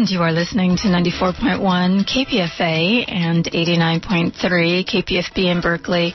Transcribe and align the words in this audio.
And 0.00 0.08
you 0.08 0.22
are 0.22 0.32
listening 0.32 0.78
to 0.78 0.88
94.1 0.88 1.60
KPFA 1.60 3.04
and 3.06 3.44
89.3 3.44 4.32
KPFB 4.32 5.44
in 5.44 5.60
Berkeley. 5.60 6.14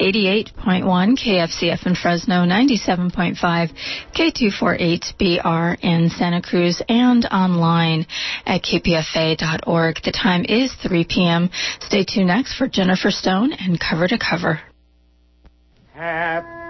88.1 0.00 0.82
KFCF 0.82 1.86
in 1.86 1.94
Fresno, 1.94 2.44
97.5 2.44 3.70
K248BR 4.16 5.76
in 5.80 6.10
Santa 6.10 6.42
Cruz, 6.42 6.82
and 6.88 7.24
online 7.26 8.04
at 8.46 8.64
kpfa.org. 8.64 9.96
The 10.02 10.10
time 10.10 10.44
is 10.48 10.74
3 10.84 11.04
p.m. 11.08 11.50
Stay 11.82 12.04
tuned 12.04 12.26
next 12.26 12.56
for 12.56 12.66
Jennifer 12.66 13.12
Stone 13.12 13.52
and 13.52 13.78
Cover 13.78 14.08
to 14.08 14.18
Cover. 14.18 14.60
Happy 15.92 16.63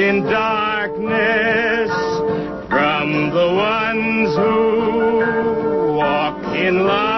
in 0.00 0.24
darkness 0.24 1.90
from 2.68 3.30
the 3.30 3.48
ones 3.54 4.34
who 4.36 5.96
walk 5.96 6.42
in 6.56 6.84
light. 6.84 7.13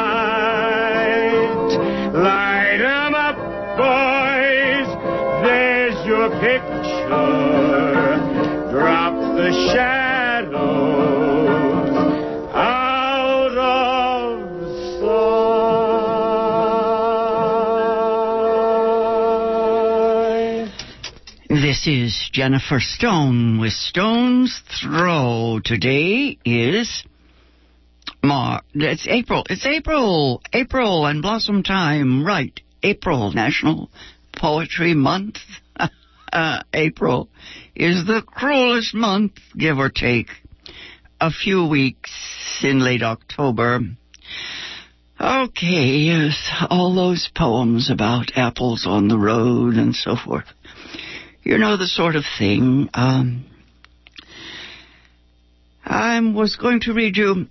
Jennifer 22.37 22.80
Stone 22.80 23.59
with 23.59 23.73
Stone's 23.73 24.60
Throw. 24.82 25.59
Today 25.65 26.37
is 26.45 27.02
Mar. 28.23 28.60
It's 28.74 29.09
April. 29.09 29.42
It's 29.48 29.65
April. 29.65 30.42
April 30.52 31.07
and 31.07 31.23
blossom 31.23 31.62
time. 31.62 32.26
Right. 32.26 32.60
April, 32.82 33.32
National 33.32 33.88
Poetry 34.37 34.92
Month. 34.92 35.38
uh, 36.30 36.62
April 36.74 37.30
is 37.74 38.07
the 38.07 38.20
cruelest 38.20 38.95
month, 38.95 39.38
give 39.57 39.79
or 39.79 39.88
take. 39.88 40.29
A 41.18 41.30
few 41.30 41.66
weeks 41.66 42.12
in 42.62 42.80
late 42.80 43.02
October. 43.02 43.80
Okay, 45.18 45.87
yes, 46.04 46.51
all 46.68 46.95
those 46.95 47.30
poems 47.34 47.90
about 47.90 48.32
apples 48.37 48.84
on 48.87 49.09
the 49.09 49.16
road 49.16 49.76
and 49.76 49.95
so 49.95 50.16
forth. 50.16 50.45
You 51.46 51.58
know 51.58 51.76
the 51.76 51.86
sort 51.86 52.16
of 52.16 52.24
thing. 52.40 52.88
Um, 52.92 53.44
I 55.84 56.18
was 56.18 56.56
going 56.56 56.80
to 56.80 56.92
read 56.92 57.16
you 57.16 57.46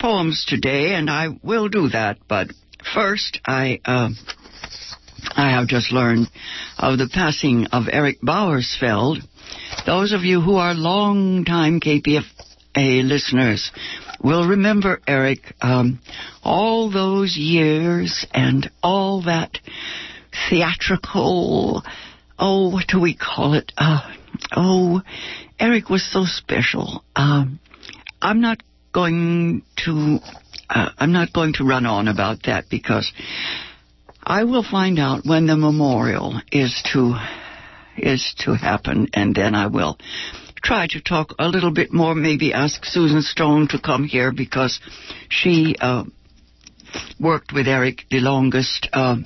poems 0.00 0.46
today, 0.48 0.94
and 0.94 1.10
I 1.10 1.28
will 1.42 1.68
do 1.68 1.90
that. 1.90 2.16
But 2.26 2.48
first, 2.94 3.42
I 3.44 3.78
uh, 3.84 4.08
I 5.32 5.50
have 5.50 5.68
just 5.68 5.92
learned 5.92 6.28
of 6.78 6.96
the 6.96 7.10
passing 7.12 7.66
of 7.72 7.90
Eric 7.92 8.22
Bauersfeld. 8.22 9.18
Those 9.84 10.14
of 10.14 10.22
you 10.22 10.40
who 10.40 10.56
are 10.56 10.72
long-time 10.72 11.80
KPFA 11.80 13.06
listeners 13.06 13.70
will 14.18 14.48
remember 14.48 15.02
Eric 15.06 15.40
um, 15.60 16.00
all 16.42 16.90
those 16.90 17.36
years 17.36 18.26
and 18.32 18.70
all 18.82 19.24
that 19.24 19.58
theatrical 20.48 21.82
oh, 22.38 22.70
what 22.70 22.86
do 22.88 23.00
we 23.00 23.14
call 23.14 23.54
it? 23.54 23.72
Uh, 23.76 24.00
oh, 24.54 25.02
Eric 25.58 25.88
was 25.88 26.04
so 26.10 26.24
special. 26.24 27.04
Um, 27.14 27.60
I'm 28.20 28.40
not 28.40 28.58
going 28.92 29.62
to, 29.84 30.18
uh, 30.68 30.90
I'm 30.98 31.12
not 31.12 31.32
going 31.32 31.54
to 31.54 31.64
run 31.64 31.86
on 31.86 32.08
about 32.08 32.44
that 32.44 32.66
because 32.70 33.12
I 34.22 34.44
will 34.44 34.64
find 34.64 34.98
out 34.98 35.24
when 35.24 35.46
the 35.46 35.56
memorial 35.56 36.40
is 36.50 36.82
to, 36.92 37.14
is 37.96 38.34
to 38.38 38.54
happen 38.54 39.08
and 39.12 39.34
then 39.34 39.54
I 39.54 39.68
will 39.68 39.98
try 40.62 40.86
to 40.88 41.00
talk 41.00 41.34
a 41.38 41.48
little 41.48 41.70
bit 41.70 41.92
more, 41.92 42.14
maybe 42.14 42.52
ask 42.52 42.84
Susan 42.84 43.22
Stone 43.22 43.68
to 43.68 43.80
come 43.80 44.04
here 44.04 44.32
because 44.32 44.80
she, 45.28 45.76
uh, 45.80 46.04
worked 47.20 47.52
with 47.52 47.68
Eric 47.68 48.04
the 48.10 48.20
longest, 48.20 48.88
uh, 48.92 49.16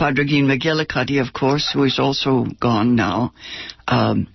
Padraigin 0.00 0.46
McGillicuddy, 0.46 1.20
of 1.20 1.34
course, 1.34 1.70
who 1.74 1.84
is 1.84 1.98
also 1.98 2.46
gone 2.58 2.96
now. 2.96 3.34
Um, 3.86 4.28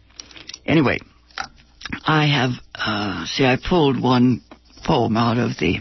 anyway, 0.64 1.00
I 2.06 2.28
have, 2.28 2.52
uh, 2.76 3.26
see, 3.26 3.46
I 3.46 3.58
pulled 3.58 4.00
one 4.00 4.42
poem 4.84 5.18
out 5.18 5.40
of 5.40 5.58
the 5.58 5.80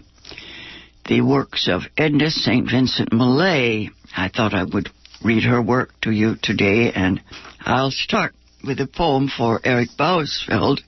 the 1.06 1.20
works 1.20 1.68
of 1.70 1.82
Edna 1.98 2.30
St. 2.30 2.66
Vincent 2.70 3.12
Millay. 3.12 3.90
I 4.16 4.30
thought 4.34 4.54
I 4.54 4.64
would 4.64 4.88
read 5.22 5.42
her 5.42 5.60
work 5.60 5.90
to 6.00 6.10
you 6.10 6.36
today, 6.42 6.90
and 6.94 7.20
I'll 7.60 7.90
start 7.90 8.34
with 8.66 8.80
a 8.80 8.86
poem 8.86 9.28
for 9.28 9.60
Eric 9.62 9.90
Bauersfeld. 9.98 10.80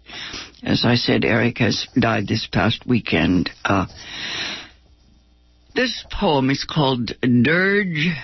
As 0.62 0.86
I 0.86 0.94
said, 0.94 1.26
Eric 1.26 1.58
has 1.58 1.86
died 2.00 2.28
this 2.28 2.48
past 2.50 2.86
weekend. 2.86 3.50
Uh, 3.62 3.88
this 5.74 6.02
poem 6.10 6.48
is 6.48 6.64
called 6.64 7.12
Dirge 7.20 8.16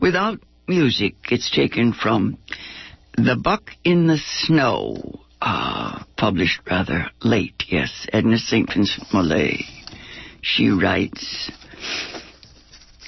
without 0.00 0.40
music. 0.66 1.14
It's 1.30 1.50
taken 1.50 1.92
from 1.92 2.38
The 3.16 3.36
Buck 3.36 3.70
in 3.84 4.06
the 4.06 4.18
Snow, 4.18 5.20
uh, 5.40 6.02
published 6.16 6.60
rather 6.68 7.10
late, 7.22 7.64
yes, 7.68 8.06
Edna 8.12 8.38
St. 8.38 8.72
Vincent 8.72 9.12
Millay. 9.12 9.64
She 10.42 10.68
writes, 10.68 11.50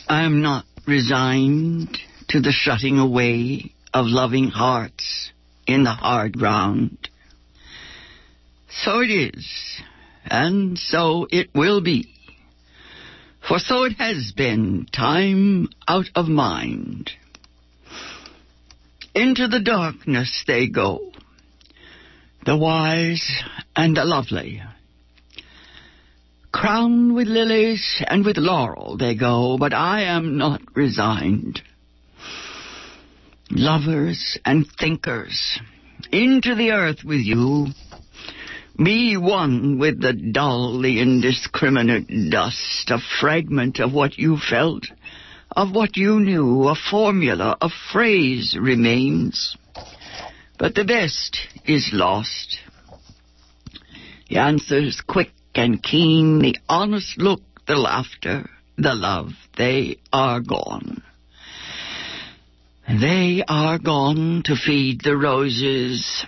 I 0.08 0.25
am 0.25 0.42
not 0.42 0.64
resigned 0.86 1.98
to 2.28 2.41
the 2.41 2.52
shutting 2.52 2.98
away 2.98 3.72
of 3.94 4.06
loving 4.06 4.48
hearts 4.48 5.32
in 5.66 5.84
the 5.84 5.91
hard 5.91 6.36
ground. 6.36 7.08
So 8.69 9.00
it 9.00 9.10
is, 9.10 9.81
and 10.25 10.78
so 10.78 11.26
it 11.31 11.50
will 11.54 11.81
be. 11.81 12.08
For 13.52 13.58
so 13.58 13.84
it 13.84 13.98
has 13.98 14.32
been, 14.34 14.86
time 14.94 15.68
out 15.86 16.06
of 16.14 16.26
mind. 16.26 17.10
Into 19.14 19.46
the 19.46 19.60
darkness 19.60 20.44
they 20.46 20.68
go, 20.68 21.12
the 22.46 22.56
wise 22.56 23.30
and 23.76 23.94
the 23.94 24.06
lovely. 24.06 24.62
Crowned 26.50 27.14
with 27.14 27.28
lilies 27.28 28.02
and 28.08 28.24
with 28.24 28.38
laurel 28.38 28.96
they 28.96 29.14
go, 29.14 29.58
but 29.58 29.74
I 29.74 30.04
am 30.04 30.38
not 30.38 30.62
resigned. 30.74 31.60
Lovers 33.50 34.38
and 34.46 34.66
thinkers, 34.80 35.60
into 36.10 36.54
the 36.54 36.70
earth 36.70 37.04
with 37.04 37.20
you, 37.20 37.66
me 38.78 39.16
one 39.16 39.78
with 39.78 40.00
the 40.00 40.12
dull, 40.12 40.81
the 40.81 41.00
indiscriminate 41.00 42.31
dust, 42.31 42.91
a 42.91 42.99
fragment 43.20 43.81
of 43.81 43.93
what 43.93 44.19
you 44.19 44.38
felt, 44.38 44.85
of 45.50 45.73
what 45.73 45.96
you 45.96 46.20
knew, 46.20 46.69
a 46.69 46.75
formula, 46.75 47.56
a 47.61 47.69
phrase 47.93 48.56
remains. 48.58 49.56
But 50.58 50.75
the 50.75 50.85
best 50.85 51.38
is 51.67 51.91
lost. 51.93 52.58
The 54.29 54.38
answers 54.38 55.00
quick 55.06 55.32
and 55.55 55.82
keen, 55.82 56.38
the 56.38 56.56
honest 56.69 57.19
look, 57.19 57.43
the 57.67 57.76
laughter, 57.76 58.49
the 58.79 58.94
love, 58.94 59.32
they 59.56 59.99
are 60.12 60.41
gone. 60.41 61.02
They 62.88 63.44
are 63.46 63.79
gone 63.79 64.43
to 64.46 64.56
feed 64.56 65.02
the 65.02 65.17
roses. 65.17 66.26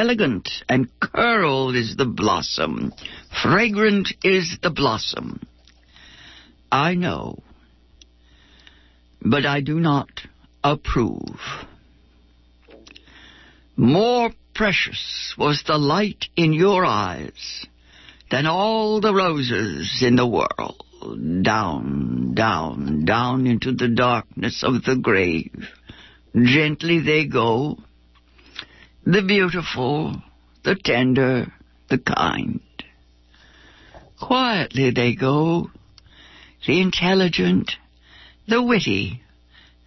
Elegant 0.00 0.48
and 0.66 0.88
curled 0.98 1.76
is 1.76 1.94
the 1.94 2.06
blossom. 2.06 2.90
Fragrant 3.42 4.08
is 4.24 4.56
the 4.62 4.70
blossom. 4.70 5.42
I 6.72 6.94
know. 6.94 7.40
But 9.20 9.44
I 9.44 9.60
do 9.60 9.78
not 9.78 10.08
approve. 10.64 11.38
More 13.76 14.30
precious 14.54 15.34
was 15.36 15.64
the 15.66 15.76
light 15.76 16.28
in 16.34 16.54
your 16.54 16.86
eyes, 16.86 17.66
than 18.30 18.46
all 18.46 19.02
the 19.02 19.12
roses 19.12 20.02
in 20.02 20.16
the 20.16 20.26
world. 20.26 20.82
Down, 21.42 22.32
down, 22.32 23.04
down 23.04 23.46
into 23.46 23.72
the 23.72 23.88
darkness 23.88 24.64
of 24.64 24.82
the 24.82 24.96
grave. 24.96 25.68
Gently 26.34 27.00
they 27.00 27.26
go. 27.26 27.76
The 29.04 29.22
beautiful, 29.22 30.22
the 30.62 30.76
tender, 30.76 31.52
the 31.88 31.98
kind. 31.98 32.60
Quietly 34.20 34.90
they 34.90 35.14
go. 35.14 35.70
The 36.66 36.80
intelligent, 36.80 37.72
the 38.46 38.62
witty, 38.62 39.22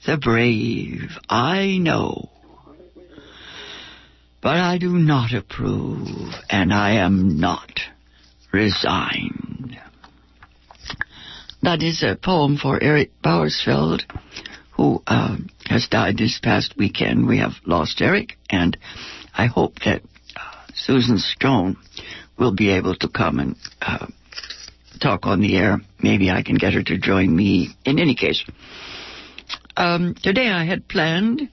the 0.05 0.17
brave. 0.17 1.11
I 1.29 1.77
know. 1.77 2.29
But 4.41 4.57
I 4.57 4.77
do 4.77 4.97
not 4.97 5.33
approve, 5.33 6.33
and 6.49 6.73
I 6.73 6.93
am 6.93 7.39
not 7.39 7.81
resigned. 8.51 9.77
That 11.61 11.81
is 11.81 12.03
a 12.03 12.17
poem 12.21 12.57
for 12.57 12.81
Eric 12.81 13.11
Bauersfeld, 13.23 14.03
who 14.75 15.01
uh, 15.07 15.37
has 15.65 15.87
died 15.87 16.17
this 16.17 16.39
past 16.41 16.75
weekend. 16.77 17.27
We 17.27 17.39
have 17.39 17.53
lost 17.65 18.01
Eric, 18.01 18.33
and 18.49 18.77
I 19.33 19.45
hope 19.45 19.75
that 19.85 20.01
uh, 20.35 20.65
Susan 20.73 21.17
Stone 21.19 21.77
will 22.37 22.55
be 22.55 22.71
able 22.71 22.95
to 22.95 23.07
come 23.07 23.39
and 23.39 23.55
uh, 23.81 24.07
talk 24.99 25.25
on 25.25 25.41
the 25.41 25.55
air. 25.57 25.77
Maybe 26.01 26.31
I 26.31 26.41
can 26.41 26.55
get 26.55 26.73
her 26.73 26.83
to 26.83 26.97
join 26.97 27.35
me. 27.35 27.69
In 27.85 27.99
any 27.99 28.15
case, 28.15 28.43
um, 29.77 30.15
today 30.21 30.49
I 30.49 30.65
had 30.65 30.87
planned 30.87 31.49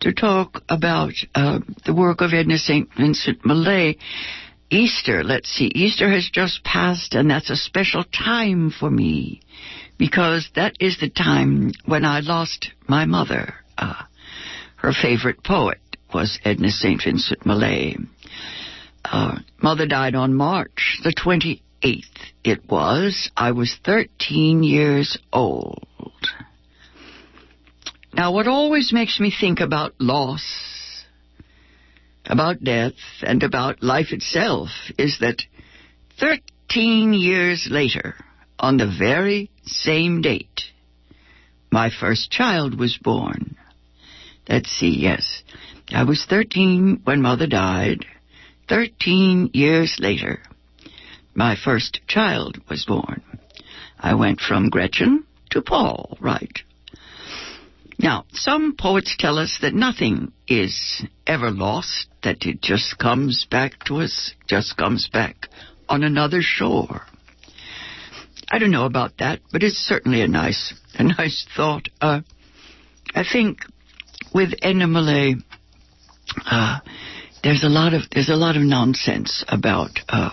to 0.00 0.12
talk 0.12 0.62
about 0.68 1.12
uh, 1.34 1.60
the 1.84 1.94
work 1.94 2.20
of 2.20 2.32
Edna 2.32 2.58
St. 2.58 2.88
Vincent 2.96 3.44
Millay. 3.44 3.96
Easter, 4.68 5.22
let's 5.22 5.48
see, 5.48 5.70
Easter 5.74 6.10
has 6.10 6.28
just 6.32 6.64
passed, 6.64 7.14
and 7.14 7.30
that's 7.30 7.50
a 7.50 7.56
special 7.56 8.02
time 8.02 8.72
for 8.72 8.90
me 8.90 9.40
because 9.98 10.48
that 10.54 10.74
is 10.80 10.98
the 10.98 11.10
time 11.10 11.72
when 11.84 12.04
I 12.04 12.20
lost 12.20 12.70
my 12.88 13.04
mother. 13.04 13.54
Uh, 13.76 14.02
her 14.76 14.92
favorite 14.92 15.42
poet 15.42 15.78
was 16.12 16.38
Edna 16.44 16.70
St. 16.70 17.02
Vincent 17.02 17.44
Millay. 17.44 17.96
Uh, 19.04 19.38
mother 19.62 19.86
died 19.86 20.14
on 20.14 20.34
March 20.34 21.00
the 21.04 21.12
28th. 21.12 22.02
It 22.44 22.68
was. 22.68 23.30
I 23.36 23.52
was 23.52 23.76
13 23.84 24.62
years 24.62 25.18
old. 25.32 25.86
Now, 28.12 28.32
what 28.32 28.48
always 28.48 28.92
makes 28.92 29.20
me 29.20 29.30
think 29.30 29.60
about 29.60 29.94
loss, 30.00 31.04
about 32.24 32.64
death, 32.64 32.94
and 33.22 33.42
about 33.42 33.82
life 33.82 34.12
itself 34.12 34.70
is 34.98 35.18
that 35.20 35.42
13 36.18 37.12
years 37.12 37.68
later, 37.70 38.14
on 38.58 38.76
the 38.76 38.92
very 38.98 39.50
same 39.64 40.22
date, 40.22 40.62
my 41.70 41.90
first 41.90 42.30
child 42.30 42.78
was 42.78 42.96
born. 42.96 43.56
Let's 44.48 44.70
see, 44.70 44.96
yes. 45.00 45.42
I 45.90 46.04
was 46.04 46.24
13 46.28 47.00
when 47.04 47.22
mother 47.22 47.46
died. 47.46 48.04
13 48.68 49.50
years 49.52 49.96
later, 50.00 50.40
my 51.34 51.56
first 51.56 52.00
child 52.08 52.58
was 52.68 52.84
born. 52.84 53.22
I 53.98 54.14
went 54.14 54.40
from 54.40 54.70
Gretchen 54.70 55.24
to 55.50 55.62
Paul, 55.62 56.16
right? 56.20 56.58
Now, 57.98 58.24
some 58.32 58.76
poets 58.76 59.16
tell 59.18 59.38
us 59.38 59.58
that 59.62 59.74
nothing 59.74 60.32
is 60.48 61.04
ever 61.26 61.50
lost, 61.50 62.08
that 62.22 62.44
it 62.44 62.60
just 62.60 62.98
comes 62.98 63.46
back 63.50 63.84
to 63.84 64.00
us, 64.02 64.34
just 64.46 64.76
comes 64.76 65.08
back 65.08 65.48
on 65.88 66.02
another 66.02 66.42
shore. 66.42 67.02
I 68.48 68.58
don't 68.58 68.70
know 68.70 68.86
about 68.86 69.18
that, 69.18 69.40
but 69.52 69.62
it's 69.62 69.76
certainly 69.76 70.22
a 70.22 70.28
nice, 70.28 70.74
a 70.94 71.02
nice 71.04 71.46
thought. 71.56 71.88
Uh, 72.00 72.20
I 73.14 73.24
think 73.30 73.58
with 74.32 74.50
Millay, 74.62 75.34
uh, 76.44 76.78
there's 77.42 77.64
a 77.64 77.68
lot 77.68 77.94
of 77.94 78.02
there's 78.12 78.28
a 78.28 78.36
lot 78.36 78.56
of 78.56 78.62
nonsense 78.62 79.44
about 79.48 79.98
uh, 80.08 80.30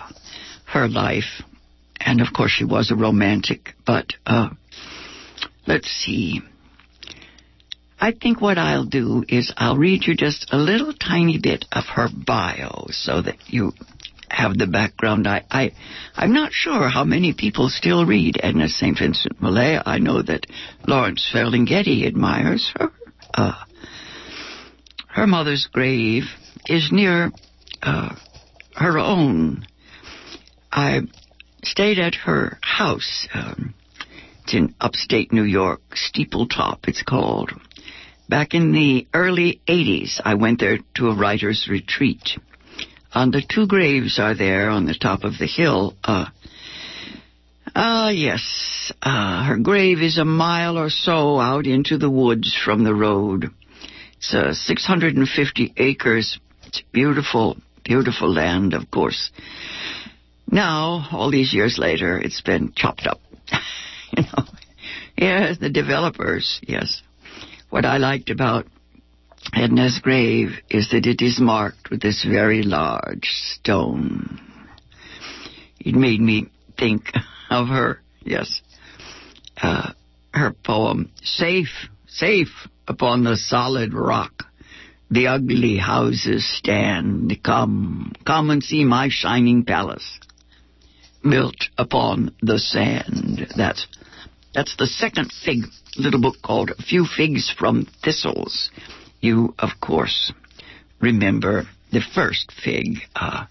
her 0.66 0.88
life, 0.88 1.42
and 2.00 2.20
of 2.20 2.28
course 2.32 2.52
she 2.52 2.64
was 2.64 2.90
a 2.90 2.96
romantic. 2.96 3.74
But 3.86 4.12
uh, 4.26 4.50
let's 5.66 5.88
see. 5.88 6.40
I 8.00 8.12
think 8.12 8.40
what 8.40 8.58
I'll 8.58 8.84
do 8.84 9.24
is 9.28 9.52
I'll 9.56 9.78
read 9.78 10.04
you 10.06 10.14
just 10.14 10.48
a 10.52 10.58
little 10.58 10.92
tiny 10.92 11.38
bit 11.42 11.64
of 11.72 11.84
her 11.94 12.08
bio 12.14 12.86
so 12.90 13.22
that 13.22 13.36
you 13.46 13.72
have 14.28 14.56
the 14.56 14.66
background. 14.66 15.26
I, 15.26 15.44
I, 15.50 15.72
I'm 16.14 16.32
not 16.32 16.52
sure 16.52 16.88
how 16.88 17.04
many 17.04 17.32
people 17.32 17.68
still 17.68 18.06
read 18.06 18.40
Edna 18.42 18.68
St. 18.68 18.98
Vincent 18.98 19.40
Millay. 19.40 19.80
I 19.84 19.98
know 19.98 20.22
that 20.22 20.46
Lawrence 20.86 21.28
Ferlinghetti 21.32 22.06
admires 22.06 22.72
her. 22.78 22.90
Uh, 23.32 23.64
her 25.08 25.26
mother's 25.26 25.68
grave 25.72 26.24
is 26.66 26.90
near 26.90 27.30
uh, 27.82 28.14
her 28.74 28.98
own. 28.98 29.66
I 30.72 31.02
stayed 31.62 31.98
at 31.98 32.14
her 32.14 32.58
house. 32.62 33.28
Um, 33.32 33.74
it's 34.42 34.54
in 34.54 34.74
upstate 34.80 35.32
New 35.32 35.44
York, 35.44 35.80
Steepletop, 35.94 36.88
it's 36.88 37.02
called. 37.02 37.52
Back 38.28 38.54
in 38.54 38.72
the 38.72 39.06
early 39.14 39.60
80s, 39.68 40.20
I 40.24 40.34
went 40.34 40.60
there 40.60 40.78
to 40.96 41.08
a 41.08 41.16
writer's 41.16 41.68
retreat. 41.70 42.38
And 43.14 43.32
the 43.32 43.42
two 43.48 43.68
graves 43.68 44.18
are 44.18 44.34
there 44.34 44.70
on 44.70 44.86
the 44.86 44.94
top 44.94 45.22
of 45.22 45.38
the 45.38 45.46
hill. 45.46 45.94
Uh, 46.02 46.26
ah, 47.74 48.10
yes. 48.10 48.92
Uh, 49.00 49.44
her 49.44 49.56
grave 49.56 50.02
is 50.02 50.18
a 50.18 50.24
mile 50.24 50.76
or 50.76 50.90
so 50.90 51.38
out 51.38 51.66
into 51.66 51.96
the 51.96 52.10
woods 52.10 52.54
from 52.54 52.82
the 52.82 52.94
road. 52.94 53.50
It's 54.16 54.34
uh, 54.34 54.52
650 54.52 55.74
acres. 55.76 56.40
It's 56.66 56.82
beautiful, 56.92 57.56
beautiful 57.84 58.32
land, 58.32 58.74
of 58.74 58.90
course. 58.90 59.30
Now, 60.50 61.06
all 61.12 61.30
these 61.30 61.54
years 61.54 61.78
later, 61.78 62.18
it's 62.18 62.40
been 62.40 62.72
chopped 62.74 63.06
up. 63.06 63.20
you 64.16 64.24
know, 64.24 64.44
yes, 65.16 65.58
the 65.58 65.70
developers, 65.70 66.60
yes. 66.66 67.00
What 67.70 67.84
I 67.84 67.98
liked 67.98 68.30
about 68.30 68.66
Edna's 69.52 69.98
grave 70.00 70.50
is 70.70 70.90
that 70.90 71.06
it 71.06 71.20
is 71.20 71.40
marked 71.40 71.90
with 71.90 72.00
this 72.00 72.24
very 72.24 72.62
large 72.62 73.28
stone. 73.28 74.40
It 75.78 75.94
made 75.94 76.20
me 76.20 76.48
think 76.78 77.12
of 77.50 77.68
her, 77.68 78.00
yes. 78.22 78.62
Uh, 79.60 79.92
her 80.32 80.52
poem, 80.52 81.10
Safe, 81.22 81.88
Safe 82.06 82.68
upon 82.88 83.24
the 83.24 83.36
solid 83.36 83.92
rock, 83.92 84.44
the 85.10 85.28
ugly 85.28 85.76
houses 85.76 86.46
stand. 86.58 87.38
Come, 87.44 88.12
come 88.26 88.50
and 88.50 88.62
see 88.62 88.84
my 88.84 89.08
shining 89.10 89.64
palace, 89.64 90.18
built 91.22 91.68
upon 91.78 92.34
the 92.40 92.58
sand. 92.58 93.52
That's 93.56 93.86
that's 94.54 94.76
the 94.76 94.86
second 94.86 95.32
fig 95.44 95.64
little 95.96 96.20
book 96.20 96.36
called 96.40 96.70
A 96.70 96.82
Few 96.82 97.04
Figs 97.04 97.52
from 97.58 97.86
Thistles. 98.04 98.70
You, 99.24 99.54
of 99.58 99.70
course, 99.80 100.34
remember 101.00 101.64
the 101.90 102.02
first 102.14 102.52
fig. 102.62 102.98
Uh, 103.16 103.46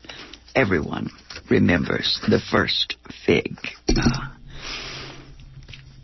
everyone 0.56 1.10
remembers 1.50 2.22
the 2.30 2.39
first 2.39 2.96
fig. 3.25 3.58
Uh, 3.89 4.27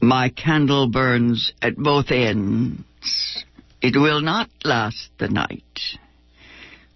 my 0.02 0.30
candle 0.30 0.90
burns 0.90 1.54
at 1.62 1.78
both 1.78 2.10
ends. 2.10 3.46
It 3.80 3.96
will 3.96 4.22
not 4.22 4.50
last 4.66 5.12
the 5.20 5.28
night. 5.28 5.80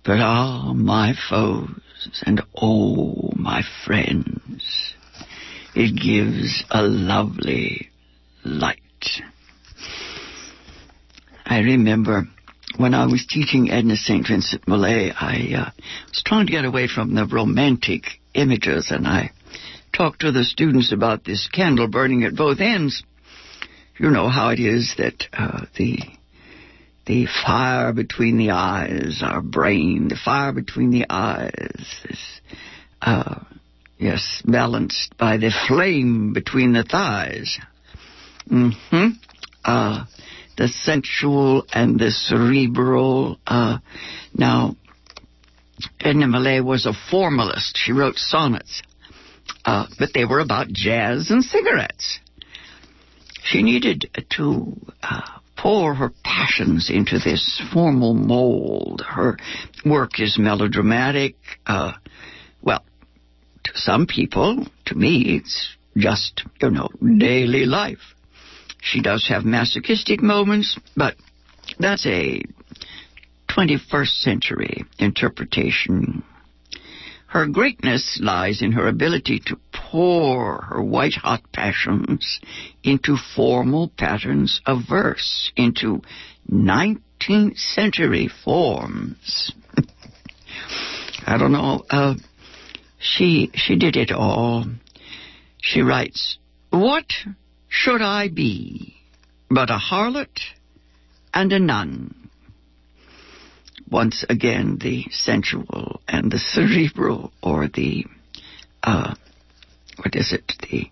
But 0.04 0.20
ah, 0.22 0.74
my 0.74 1.14
foes 1.30 2.24
and 2.26 2.42
oh, 2.60 3.34
my 3.36 3.62
friends, 3.86 4.96
it 5.76 5.94
gives 5.96 6.64
a 6.72 6.82
lovely 6.82 7.92
light. 8.44 8.80
I 11.46 11.60
remember 11.60 12.26
when 12.78 12.94
I 12.94 13.06
was 13.06 13.26
teaching 13.28 13.70
Edna 13.70 13.96
St. 13.96 14.28
Vincent 14.28 14.68
Millay, 14.68 15.12
I 15.12 15.54
uh, 15.56 15.72
was 16.10 16.24
trying 16.26 16.48
to 16.48 16.52
get 16.52 16.66
away 16.66 16.88
from 16.88 17.14
the 17.14 17.26
romantic 17.26 18.04
images, 18.34 18.92
and 18.92 19.08
I 19.08 19.32
talked 19.96 20.22
to 20.22 20.32
the 20.32 20.44
students 20.44 20.92
about 20.92 21.24
this 21.24 21.48
candle 21.48 21.88
burning 21.88 22.24
at 22.24 22.36
both 22.36 22.60
ends. 22.60 23.04
You 23.98 24.10
know 24.10 24.28
how 24.28 24.50
it 24.50 24.60
is 24.60 24.96
that 24.98 25.28
uh, 25.34 25.66
the 25.78 26.00
the 27.06 27.28
fire 27.46 27.92
between 27.94 28.38
the 28.38 28.52
eyes, 28.52 29.22
our 29.22 29.42
brain, 29.42 30.08
the 30.08 30.16
fire 30.16 30.54
between 30.54 30.90
the 30.90 31.06
eyes 31.10 31.86
is, 32.06 32.42
uh, 33.02 33.42
yes, 33.98 34.42
balanced 34.46 35.16
by 35.18 35.38
the 35.38 35.52
flame 35.68 36.32
between 36.32 36.72
the 36.72 36.84
thighs. 36.84 37.60
Mm-hmm. 38.50 39.08
Uh, 39.66 40.06
the 40.58 40.68
sensual 40.68 41.66
and 41.74 42.00
the 42.00 42.12
cerebral. 42.12 43.40
Uh, 43.46 43.80
now, 44.36 44.76
Edna 46.00 46.28
Millay 46.28 46.60
was 46.62 46.86
a 46.86 46.94
formalist. 47.12 47.78
She 47.78 47.92
wrote 47.92 48.16
sonnets. 48.18 48.82
uh, 49.66 49.86
but 50.00 50.10
they 50.14 50.26
were 50.26 50.40
about 50.40 50.68
jazz 50.70 51.30
and 51.30 51.44
cigarettes. 51.44 52.20
She 53.44 53.62
needed 53.62 54.10
to 54.38 54.74
uh, 55.02 55.22
pour 55.58 55.96
her 55.96 56.12
passions 56.24 56.90
into 56.90 57.20
this 57.20 57.62
formal 57.74 58.14
mold. 58.14 59.02
Her 59.08 59.38
work 59.86 60.20
is 60.20 60.38
melodramatic. 60.38 61.36
Uh, 61.66 61.94
well, 62.62 62.84
to 63.66 63.72
some 63.76 64.06
people, 64.06 64.66
to 64.86 64.96
me, 64.96 65.38
it's 65.38 65.76
just, 65.98 66.44
you 66.62 66.70
know, 66.70 66.90
daily 67.02 67.66
life. 67.66 68.16
She 68.94 69.02
does 69.02 69.28
have 69.30 69.44
masochistic 69.44 70.22
moments, 70.22 70.78
but 70.96 71.16
that's 71.80 72.06
a 72.06 72.44
21st 73.50 74.22
century 74.22 74.86
interpretation. 75.00 76.24
Her 77.26 77.48
greatness 77.48 78.20
lies 78.22 78.62
in 78.62 78.74
her 78.74 78.88
ability 78.88 79.42
to 79.48 79.58
pour 79.72 80.62
her 80.62 80.80
white 80.80 81.16
hot 81.16 81.42
passions 81.52 82.40
into 82.84 83.18
formal 83.18 83.88
patterns 83.98 84.62
of 84.68 84.84
verse, 84.88 85.52
into 85.56 86.04
19th 86.52 87.58
century 87.58 88.30
forms. 88.44 89.54
I 91.26 91.40
don't 91.40 91.52
know. 91.52 91.84
Uh, 91.90 92.14
she 93.00 93.50
she 93.56 93.76
did 93.76 93.96
it 93.96 94.12
all. 94.12 94.66
She 95.64 95.82
writes, 95.82 96.38
"What 96.70 97.08
should 97.74 98.04
I 98.04 98.28
be 98.28 98.96
but 99.50 99.70
a 99.72 99.80
harlot 99.90 100.38
and 101.34 101.52
a 101.52 101.60
nun?" 101.60 102.30
Once 103.90 104.24
again, 104.30 104.78
the 104.80 105.06
sensual 105.10 106.02
and 106.08 106.32
the 106.32 106.40
cerebral, 106.40 107.34
or 107.42 107.68
the 107.68 108.06
uh, 108.84 109.16
what 109.98 110.16
is 110.16 110.32
it? 110.34 110.54
The 110.70 110.90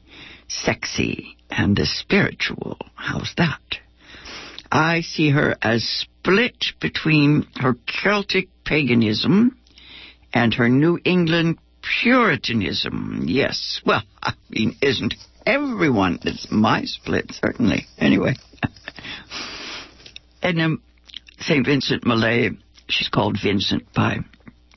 sexy 0.47 1.37
and 1.49 1.75
the 1.75 1.85
spiritual. 1.85 2.77
How's 2.95 3.33
that? 3.37 3.79
I 4.71 5.01
see 5.01 5.29
her 5.29 5.55
as 5.61 5.83
split 5.83 6.73
between 6.79 7.45
her 7.57 7.75
Celtic 7.85 8.47
paganism 8.63 9.57
and 10.33 10.53
her 10.55 10.69
New 10.69 10.99
England 11.03 11.57
Puritanism. 11.81 13.25
Yes. 13.27 13.81
Well, 13.85 14.03
I 14.23 14.33
mean, 14.49 14.77
isn't 14.81 15.15
everyone? 15.45 16.19
It's 16.23 16.47
my 16.51 16.83
split, 16.83 17.31
certainly. 17.31 17.85
Anyway. 17.97 18.35
and 20.41 20.61
um, 20.61 20.81
St. 21.39 21.65
Vincent 21.65 22.05
Millay, 22.05 22.51
she's 22.87 23.09
called 23.09 23.37
Vincent 23.41 23.91
by 23.93 24.19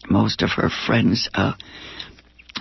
most 0.09 0.42
of 0.42 0.50
her 0.56 0.71
friends. 0.87 1.28
Uh, 1.35 1.52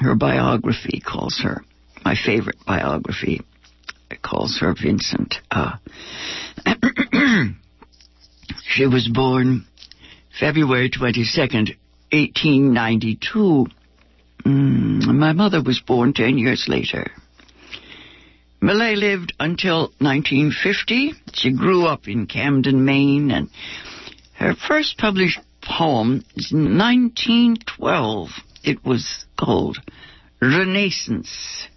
her 0.01 0.15
biography 0.15 1.01
calls 1.05 1.39
her, 1.43 1.63
my 2.03 2.15
favorite 2.15 2.57
biography, 2.65 3.41
it 4.09 4.21
calls 4.21 4.57
her 4.59 4.73
Vincent. 4.73 5.35
Uh, 5.51 5.77
she 8.63 8.85
was 8.85 9.07
born 9.07 9.65
February 10.39 10.89
22nd, 10.89 11.75
1892. 12.11 13.67
Mm, 14.45 15.05
my 15.15 15.31
mother 15.31 15.61
was 15.61 15.79
born 15.79 16.13
10 16.13 16.37
years 16.37 16.65
later. 16.67 17.11
Millay 18.63 18.95
lived 18.95 19.33
until 19.41 19.91
1950. 19.99 21.15
She 21.33 21.51
grew 21.51 21.85
up 21.85 22.07
in 22.07 22.27
Camden, 22.27 22.85
Maine, 22.85 23.29
and 23.29 23.49
her 24.35 24.55
first 24.55 24.97
published 24.97 25.41
poem 25.61 26.23
is 26.37 26.53
1912. 26.53 28.29
It 28.63 28.85
was 28.85 29.25
called 29.37 29.79
Renascence. 30.41 31.67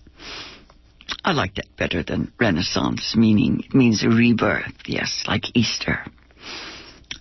I 1.24 1.32
like 1.32 1.56
that 1.56 1.76
better 1.76 2.04
than 2.04 2.32
Renaissance, 2.38 3.16
meaning 3.16 3.64
it 3.64 3.74
means 3.74 4.04
a 4.04 4.08
rebirth. 4.08 4.72
Yes, 4.86 5.24
like 5.26 5.56
Easter. 5.56 6.06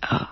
Uh, 0.00 0.26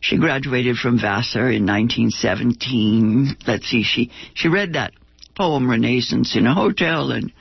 she 0.00 0.16
graduated 0.16 0.76
from 0.76 0.98
Vassar 0.98 1.52
in 1.52 1.66
1917. 1.66 3.36
Let's 3.46 3.66
see, 3.68 3.84
she 3.84 4.10
she 4.34 4.48
read 4.48 4.72
that 4.72 4.92
poem 5.36 5.68
Renascence 5.68 6.34
in 6.34 6.48
a 6.48 6.54
hotel, 6.54 7.12
and 7.12 7.32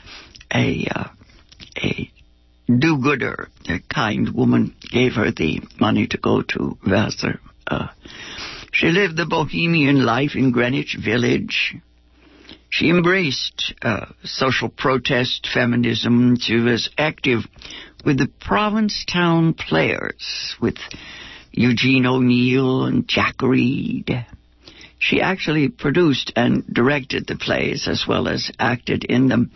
a 0.56 0.88
uh, 0.90 1.08
a 1.78 2.10
do-gooder, 2.68 3.50
a 3.68 3.80
kind 3.94 4.34
woman, 4.34 4.74
gave 4.92 5.14
her 5.14 5.32
the 5.32 5.62
money 5.80 6.08
to 6.08 6.18
go 6.18 6.42
to 6.42 6.78
Vassar. 6.84 7.40
Uh, 7.68 7.88
she 8.72 8.88
lived 8.88 9.18
the 9.18 9.26
bohemian 9.26 10.04
life 10.04 10.36
in 10.36 10.52
Greenwich 10.52 10.98
Village. 11.04 11.76
She 12.70 12.90
embraced 12.90 13.74
uh, 13.82 14.08
social 14.24 14.70
protest, 14.70 15.48
feminism. 15.54 16.38
She 16.38 16.56
was 16.56 16.90
active 16.98 17.42
with 18.04 18.18
the 18.18 18.30
Provincetown 18.42 19.54
Players, 19.54 20.56
with 20.62 20.78
Eugene 21.52 22.06
O'Neill 22.06 22.86
and 22.86 23.08
Jack 23.08 23.42
Reed. 23.42 24.26
She 25.00 25.22
actually 25.22 25.70
produced 25.70 26.34
and 26.36 26.66
directed 26.68 27.28
the 27.28 27.36
plays 27.36 27.88
as 27.88 28.06
well 28.08 28.28
as 28.28 28.52
acted 28.60 29.04
in 29.04 29.28
them. 29.28 29.52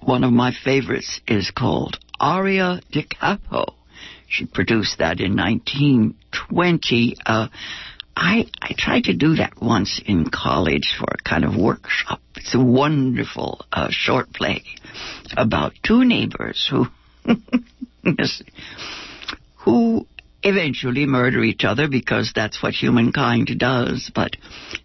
One 0.00 0.24
of 0.24 0.32
my 0.32 0.52
favorites 0.52 1.20
is 1.26 1.50
called 1.50 1.98
Aria 2.20 2.80
da 2.90 3.02
Capo. 3.02 3.74
She 4.28 4.46
produced 4.46 4.98
that 4.98 5.20
in 5.20 5.36
1920. 5.36 7.16
Uh, 7.24 7.48
I, 8.16 8.46
I 8.62 8.74
tried 8.76 9.04
to 9.04 9.14
do 9.14 9.36
that 9.36 9.60
once 9.60 10.00
in 10.04 10.30
college 10.30 10.96
for 10.98 11.06
a 11.10 11.28
kind 11.28 11.44
of 11.44 11.54
workshop. 11.54 12.20
It's 12.36 12.54
a 12.54 12.60
wonderful 12.60 13.60
uh, 13.72 13.88
short 13.90 14.32
play 14.32 14.64
about 15.36 15.74
two 15.82 16.04
neighbors 16.04 16.66
who 16.70 16.86
who 19.56 20.06
eventually 20.42 21.06
murder 21.06 21.42
each 21.42 21.64
other 21.64 21.88
because 21.88 22.32
that's 22.34 22.62
what 22.62 22.72
humankind 22.72 23.50
does. 23.58 24.10
But 24.14 24.36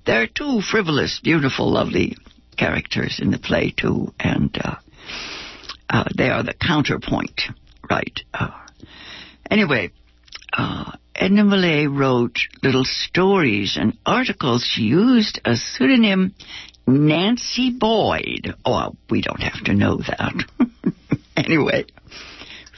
there 0.05 0.23
are 0.23 0.27
two 0.27 0.61
frivolous, 0.61 1.19
beautiful, 1.23 1.71
lovely 1.71 2.17
characters 2.57 3.19
in 3.21 3.31
the 3.31 3.37
play 3.37 3.73
too, 3.75 4.13
and 4.19 4.55
uh, 4.61 4.75
uh, 5.91 6.05
they 6.17 6.29
are 6.29 6.43
the 6.43 6.53
counterpoint, 6.53 7.41
right? 7.89 8.19
Uh, 8.33 8.49
anyway, 9.49 9.91
uh, 10.53 10.91
Edna 11.13 11.43
Millay 11.43 11.85
wrote 11.87 12.39
little 12.63 12.85
stories 12.85 13.77
and 13.79 13.97
articles. 14.05 14.63
She 14.63 14.83
used 14.83 15.41
a 15.43 15.55
pseudonym 15.55 16.33
Nancy 16.87 17.71
Boyd. 17.71 18.55
Oh, 18.65 18.95
we 19.09 19.21
don't 19.21 19.41
have 19.41 19.63
to 19.65 19.73
know 19.73 19.97
that. 19.97 20.33
anyway, 21.37 21.85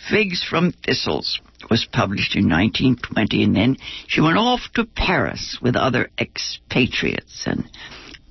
Figs 0.09 0.43
from 0.43 0.73
Thistles 0.83 1.39
was 1.69 1.87
published 1.91 2.35
in 2.35 2.49
1920, 2.49 3.43
and 3.43 3.55
then 3.55 3.77
she 4.07 4.21
went 4.21 4.37
off 4.37 4.61
to 4.73 4.85
Paris 4.85 5.59
with 5.61 5.75
other 5.75 6.09
expatriates 6.19 7.43
and 7.45 7.69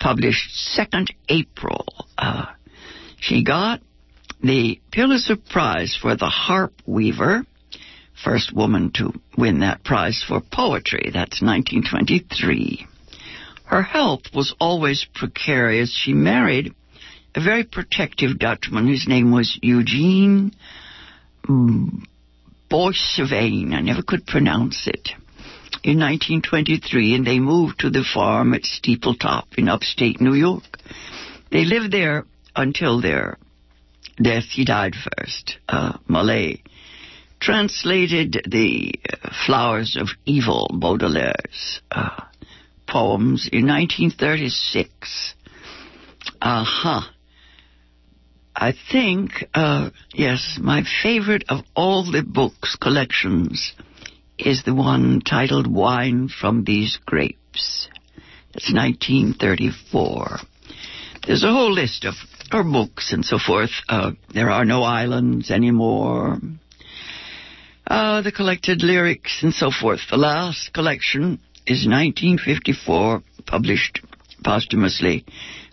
published 0.00 0.50
Second 0.74 1.14
April. 1.28 1.86
Uh, 2.18 2.46
she 3.20 3.44
got 3.44 3.80
the 4.42 4.80
Pulitzer 4.90 5.36
Prize 5.36 5.96
for 6.00 6.16
the 6.16 6.26
Harp 6.26 6.72
Weaver 6.84 7.46
first 8.22 8.54
woman 8.54 8.90
to 8.94 9.12
win 9.36 9.60
that 9.60 9.84
prize 9.84 10.24
for 10.26 10.40
poetry. 10.40 11.10
That's 11.12 11.42
1923. 11.42 12.86
Her 13.64 13.82
health 13.82 14.22
was 14.34 14.54
always 14.60 15.06
precarious. 15.14 15.94
She 15.94 16.12
married 16.12 16.74
a 17.34 17.42
very 17.42 17.64
protective 17.64 18.38
Dutchman. 18.38 18.86
whose 18.86 19.08
name 19.08 19.32
was 19.32 19.58
Eugene 19.62 20.52
Boissevain. 21.48 22.12
I 23.72 23.80
never 23.80 24.02
could 24.02 24.26
pronounce 24.26 24.86
it. 24.86 25.10
In 25.84 25.98
1923, 25.98 27.14
and 27.14 27.26
they 27.26 27.40
moved 27.40 27.80
to 27.80 27.90
the 27.90 28.04
farm 28.04 28.54
at 28.54 28.62
Steepletop 28.62 29.46
in 29.56 29.68
upstate 29.68 30.20
New 30.20 30.34
York. 30.34 30.78
They 31.50 31.64
lived 31.64 31.92
there 31.92 32.24
until 32.54 33.00
their 33.00 33.38
death. 34.22 34.44
He 34.44 34.64
died 34.64 34.94
first. 34.94 35.58
Uh, 35.68 35.98
Millay 36.08 36.62
translated 37.40 38.42
the 38.48 38.94
Flowers 39.46 39.96
of 39.98 40.08
Evil, 40.24 40.70
Baudelaire's 40.72 41.80
uh, 41.90 42.22
poems 42.86 43.48
in 43.52 43.66
1936. 43.66 45.34
Aha. 46.40 46.98
Uh-huh. 46.98 47.10
I 48.54 48.74
think, 48.92 49.44
uh, 49.54 49.90
yes, 50.12 50.58
my 50.60 50.84
favorite 51.02 51.44
of 51.48 51.64
all 51.74 52.04
the 52.04 52.22
books 52.22 52.76
collections 52.76 53.72
is 54.38 54.62
the 54.64 54.74
one 54.74 55.20
titled 55.20 55.66
Wine 55.66 56.28
from 56.28 56.64
These 56.64 56.98
Grapes. 57.06 57.88
It's 58.54 58.72
1934. 58.72 60.38
There's 61.26 61.44
a 61.44 61.52
whole 61.52 61.72
list 61.72 62.04
of 62.04 62.14
her 62.52 62.64
books 62.64 63.12
and 63.12 63.24
so 63.24 63.38
forth. 63.38 63.70
Uh, 63.88 64.12
there 64.32 64.50
are 64.50 64.64
no 64.64 64.82
islands 64.82 65.50
anymore 65.50 66.38
uh, 67.86 68.22
the 68.22 68.32
collected 68.32 68.82
lyrics 68.82 69.40
and 69.42 69.52
so 69.52 69.70
forth. 69.70 70.00
The 70.10 70.16
last 70.16 70.72
collection 70.72 71.40
is 71.66 71.86
1954, 71.86 73.22
published 73.46 74.00
posthumously 74.44 75.24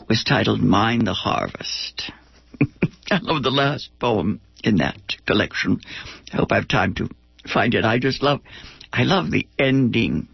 was 0.08 0.24
titled 0.24 0.62
Mine 0.62 1.06
the 1.06 1.14
Harvest. 1.14 2.12
I 3.12 3.20
love 3.22 3.44
the 3.44 3.52
last 3.52 3.90
poem 4.00 4.42
in 4.64 4.78
that 4.78 5.00
collection. 5.26 5.80
I 6.34 6.38
hope 6.38 6.52
I 6.52 6.56
have 6.56 6.68
time 6.68 6.94
to 6.96 7.10
find 7.52 7.74
it. 7.74 7.86
I 7.86 8.00
just 8.00 8.22
love, 8.22 8.42
I 8.92 9.04
love 9.04 9.32
the 9.32 9.48
ending. 9.58 10.28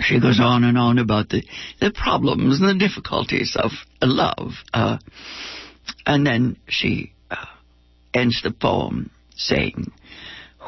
She 0.00 0.20
goes 0.20 0.40
on 0.40 0.64
and 0.64 0.76
on 0.76 0.98
about 0.98 1.28
the, 1.28 1.42
the 1.80 1.90
problems 1.90 2.60
and 2.60 2.68
the 2.68 2.86
difficulties 2.86 3.56
of 3.58 3.70
love. 4.02 4.52
Uh, 4.74 4.98
and 6.04 6.26
then 6.26 6.56
she 6.68 7.12
uh, 7.30 7.36
ends 8.12 8.42
the 8.42 8.50
poem 8.50 9.10
saying, 9.36 9.92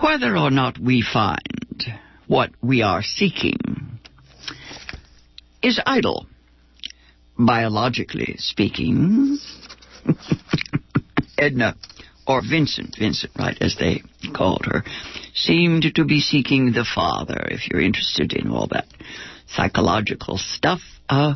whether 0.00 0.36
or 0.36 0.50
not 0.50 0.78
we 0.78 1.02
find 1.02 1.84
what 2.26 2.50
we 2.62 2.82
are 2.82 3.02
seeking 3.02 3.58
is 5.62 5.80
idle, 5.84 6.26
biologically 7.36 8.36
speaking. 8.38 9.38
Edna, 11.38 11.76
or 12.26 12.42
Vincent, 12.48 12.96
Vincent, 12.98 13.32
right, 13.38 13.56
as 13.60 13.76
they 13.78 14.02
called 14.34 14.66
her, 14.66 14.84
seemed 15.44 15.86
to 15.94 16.04
be 16.04 16.20
seeking 16.20 16.72
the 16.72 16.84
father, 16.84 17.46
if 17.50 17.68
you're 17.68 17.80
interested 17.80 18.32
in 18.32 18.50
all 18.50 18.66
that 18.68 18.86
psychological 19.46 20.38
stuff. 20.38 20.80
Uh, 21.08 21.34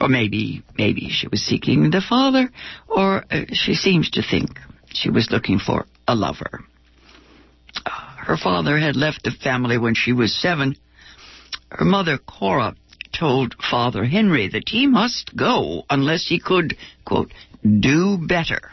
or 0.00 0.08
maybe, 0.08 0.62
maybe 0.78 1.08
she 1.10 1.26
was 1.28 1.42
seeking 1.42 1.90
the 1.90 2.02
father, 2.06 2.50
or 2.88 3.24
uh, 3.30 3.44
she 3.52 3.74
seems 3.74 4.10
to 4.10 4.22
think 4.22 4.50
she 4.92 5.10
was 5.10 5.30
looking 5.30 5.58
for 5.58 5.86
a 6.06 6.14
lover. 6.14 6.64
Uh, 7.84 7.90
her 8.18 8.36
father 8.36 8.78
had 8.78 8.96
left 8.96 9.24
the 9.24 9.30
family 9.30 9.78
when 9.78 9.94
she 9.94 10.12
was 10.12 10.34
seven. 10.40 10.76
Her 11.70 11.84
mother, 11.84 12.18
Cora, 12.18 12.74
told 13.12 13.54
Father 13.70 14.04
Henry 14.04 14.48
that 14.48 14.68
he 14.68 14.86
must 14.86 15.36
go 15.36 15.84
unless 15.90 16.26
he 16.26 16.38
could, 16.38 16.76
quote, 17.04 17.32
do 17.62 18.18
better. 18.18 18.70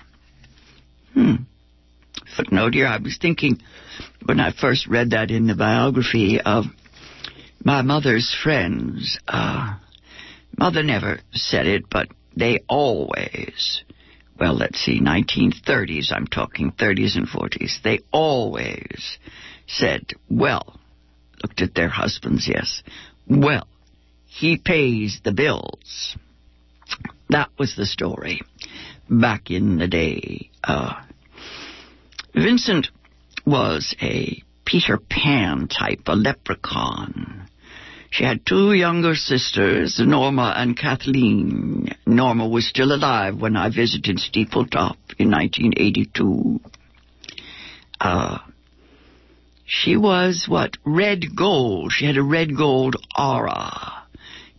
Hmm. 1.13 1.36
Footnote 2.36 2.74
here, 2.74 2.88
I 2.88 2.98
was 2.98 3.17
thinking 3.19 3.60
when 4.25 4.39
I 4.39 4.51
first 4.51 4.88
read 4.88 5.12
that 5.12 5.31
in 5.31 5.48
the 5.48 5.55
biography 5.55 6.39
of 6.41 6.65
my 7.63 7.81
mother's 7.81 8.36
friends. 8.43 9.17
Uh, 9.27 9.77
mother 10.57 10.84
never 10.84 11.19
said 11.31 11.67
it, 11.67 11.89
but 11.89 12.07
they 12.36 12.60
always, 12.67 13.84
well, 14.39 14.55
let's 14.55 14.79
see, 14.79 15.01
1930s, 15.01 16.12
I'm 16.12 16.27
talking 16.27 16.72
30s 16.72 17.15
and 17.15 17.27
40s, 17.27 17.81
they 17.84 18.00
always 18.12 19.17
said, 19.67 20.13
well, 20.29 20.79
looked 21.41 21.62
at 21.62 21.74
their 21.74 21.89
husbands, 21.89 22.48
yes, 22.48 22.84
well, 23.27 23.67
he 24.25 24.57
pays 24.57 25.19
the 25.24 25.34
bills. 25.34 26.15
That 27.29 27.50
was 27.57 27.75
the 27.75 27.86
story 27.86 28.41
back 29.10 29.51
in 29.51 29.77
the 29.77 29.88
day. 29.88 30.50
Uh, 30.63 30.93
Vincent 32.38 32.89
was 33.48 33.96
a 34.00 34.44
Peter 34.63 35.00
Pan 35.00 35.67
type, 35.67 36.01
a 36.06 36.15
leprechaun. 36.15 37.50
She 38.12 38.25
had 38.25 38.46
two 38.46 38.74
younger 38.74 39.15
sisters, 39.15 40.00
Norma 40.00 40.53
and 40.56 40.77
Kathleen. 40.77 41.96
Norma 42.06 42.48
was 42.48 42.67
still 42.67 42.94
alive 42.94 43.41
when 43.41 43.56
I 43.56 43.70
visited 43.70 44.17
Steepletop 44.17 44.98
in 45.17 45.32
1982. 45.32 46.60
Uh, 48.00 48.38
she 49.65 49.98
was 49.98 50.46
what? 50.48 50.77
Red 50.86 51.36
gold. 51.36 51.91
She 51.91 52.06
had 52.06 52.17
a 52.17 52.24
red 52.24 52.56
gold 52.56 52.98
aura. 53.17 54.03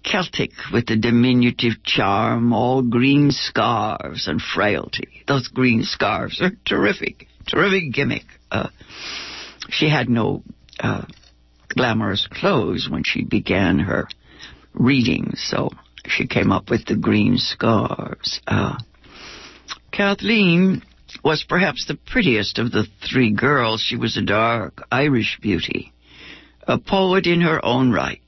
Celtic 0.03 0.51
with 0.73 0.87
the 0.87 0.97
diminutive 0.97 1.85
charm, 1.85 2.53
all 2.53 2.83
green 2.83 3.31
scarves 3.31 4.27
and 4.27 4.43
frailty. 4.43 5.23
Those 5.29 5.47
green 5.47 5.85
scarves 5.85 6.41
are 6.41 6.53
terrific, 6.65 7.29
terrific 7.49 7.93
gimmick. 7.93 8.25
Uh, 8.51 8.69
she 9.69 9.89
had 9.89 10.09
no 10.09 10.43
uh, 10.81 11.05
glamorous 11.69 12.27
clothes 12.31 12.89
when 12.91 13.03
she 13.05 13.25
began 13.25 13.79
her 13.79 14.09
reading, 14.75 15.33
so 15.37 15.71
she 16.07 16.27
came 16.27 16.53
up 16.53 16.71
with 16.71 16.87
the 16.87 16.97
green 16.97 17.37
scarves. 17.37 18.41
Uh, 18.47 18.79
Kathleen 19.93 20.83
was 21.25 21.45
perhaps 21.49 21.87
the 21.87 21.99
prettiest 22.07 22.59
of 22.59 22.71
the 22.71 22.87
three 23.11 23.33
girls. 23.33 23.81
She 23.81 23.97
was 23.97 24.17
a 24.17 24.23
dark 24.23 24.83
Irish 24.91 25.39
beauty, 25.41 25.93
a 26.67 26.79
poet 26.79 27.27
in 27.27 27.41
her 27.41 27.65
own 27.65 27.93
right. 27.93 28.21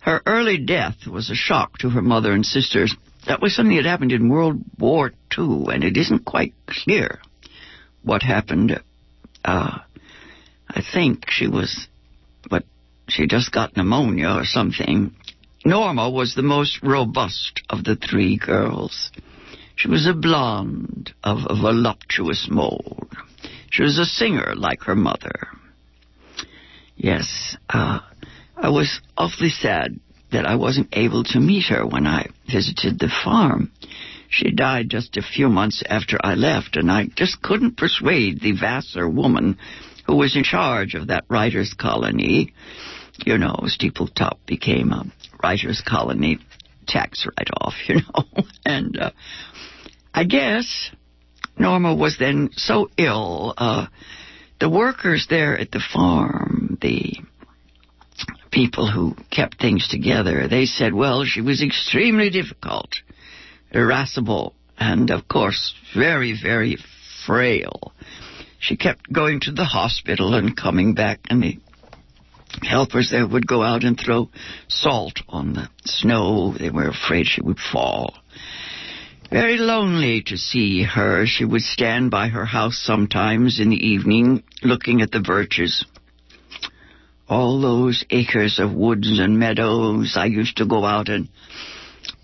Her 0.00 0.22
early 0.26 0.58
death 0.58 1.06
was 1.06 1.30
a 1.30 1.34
shock 1.34 1.78
to 1.78 1.90
her 1.90 2.02
mother 2.02 2.32
and 2.32 2.44
sisters. 2.44 2.94
That 3.26 3.42
was 3.42 3.54
something 3.54 3.76
that 3.76 3.84
happened 3.84 4.12
in 4.12 4.30
World 4.30 4.62
War 4.78 5.12
II, 5.36 5.66
and 5.70 5.84
it 5.84 5.96
isn't 5.96 6.24
quite 6.24 6.54
clear 6.66 7.20
what 8.02 8.22
happened. 8.22 8.80
Uh, 9.44 9.78
I 10.68 10.82
think 10.92 11.30
she 11.30 11.46
was, 11.46 11.86
but 12.50 12.64
she 13.08 13.26
just 13.26 13.52
got 13.52 13.76
pneumonia 13.76 14.30
or 14.30 14.44
something. 14.44 15.14
Norma 15.64 16.10
was 16.10 16.34
the 16.34 16.42
most 16.42 16.82
robust 16.82 17.62
of 17.70 17.84
the 17.84 17.96
three 17.96 18.36
girls. 18.36 19.10
She 19.76 19.88
was 19.88 20.06
a 20.06 20.14
blonde 20.14 21.12
of 21.22 21.38
a 21.48 21.54
voluptuous 21.54 22.48
mold. 22.50 23.08
She 23.70 23.82
was 23.82 23.98
a 23.98 24.04
singer 24.04 24.54
like 24.56 24.82
her 24.82 24.96
mother. 24.96 25.48
Yes, 26.96 27.56
uh, 27.68 28.00
I 28.56 28.70
was 28.70 29.00
awfully 29.16 29.50
sad 29.50 30.00
that 30.32 30.46
I 30.46 30.56
wasn't 30.56 30.88
able 30.92 31.24
to 31.24 31.40
meet 31.40 31.66
her 31.66 31.86
when 31.86 32.06
I 32.06 32.26
visited 32.50 32.98
the 32.98 33.08
farm. 33.24 33.70
She 34.28 34.50
died 34.50 34.90
just 34.90 35.16
a 35.16 35.22
few 35.22 35.48
months 35.48 35.82
after 35.88 36.18
I 36.22 36.34
left, 36.34 36.76
and 36.76 36.90
I 36.90 37.06
just 37.16 37.40
couldn't 37.42 37.76
persuade 37.76 38.40
the 38.40 38.52
Vassar 38.52 39.08
woman 39.08 39.58
who 40.06 40.16
was 40.16 40.36
in 40.36 40.44
charge 40.44 40.94
of 40.94 41.08
that 41.08 41.24
writers' 41.28 41.74
colony. 41.74 42.52
You 43.24 43.38
know, 43.38 43.56
Steepletop 43.64 44.38
became 44.46 44.92
a 44.92 45.04
writers' 45.42 45.82
colony 45.86 46.38
tax 46.86 47.26
write-off, 47.26 47.74
you 47.88 47.96
know. 47.96 48.44
and 48.64 48.98
uh, 48.98 49.10
I 50.14 50.24
guess 50.24 50.90
Norma 51.58 51.94
was 51.94 52.16
then 52.18 52.50
so 52.52 52.90
ill. 52.96 53.54
Uh, 53.56 53.86
the 54.60 54.68
workers 54.70 55.26
there 55.28 55.58
at 55.58 55.70
the 55.70 55.82
farm, 55.92 56.78
the 56.80 57.16
people 58.50 58.90
who 58.90 59.14
kept 59.30 59.60
things 59.60 59.88
together, 59.88 60.48
they 60.48 60.64
said, 60.64 60.92
well, 60.94 61.24
she 61.24 61.40
was 61.40 61.62
extremely 61.62 62.30
difficult, 62.30 62.90
irascible, 63.70 64.54
and 64.78 65.10
of 65.10 65.28
course, 65.28 65.74
very, 65.94 66.38
very 66.40 66.78
frail. 67.26 67.92
She 68.58 68.76
kept 68.76 69.12
going 69.12 69.40
to 69.40 69.52
the 69.52 69.64
hospital 69.64 70.34
and 70.34 70.56
coming 70.56 70.94
back, 70.94 71.20
and 71.30 71.42
the 71.42 71.58
helpers 72.62 73.10
there 73.10 73.26
would 73.26 73.46
go 73.46 73.62
out 73.62 73.84
and 73.84 73.98
throw 73.98 74.30
salt 74.68 75.20
on 75.28 75.52
the 75.52 75.68
snow. 75.84 76.54
They 76.58 76.70
were 76.70 76.88
afraid 76.88 77.26
she 77.26 77.42
would 77.42 77.58
fall. 77.58 78.14
Very 79.30 79.58
lonely 79.58 80.22
to 80.22 80.36
see 80.38 80.82
her. 80.82 81.26
She 81.26 81.44
would 81.44 81.60
stand 81.60 82.10
by 82.10 82.28
her 82.28 82.46
house 82.46 82.78
sometimes 82.78 83.60
in 83.60 83.70
the 83.70 83.76
evening, 83.76 84.42
looking 84.62 85.02
at 85.02 85.10
the 85.10 85.20
birches 85.20 85.84
all 87.28 87.60
those 87.60 88.04
acres 88.10 88.58
of 88.58 88.72
woods 88.72 89.18
and 89.18 89.38
meadows. 89.38 90.14
I 90.16 90.26
used 90.26 90.56
to 90.58 90.66
go 90.66 90.84
out 90.84 91.08
and 91.08 91.28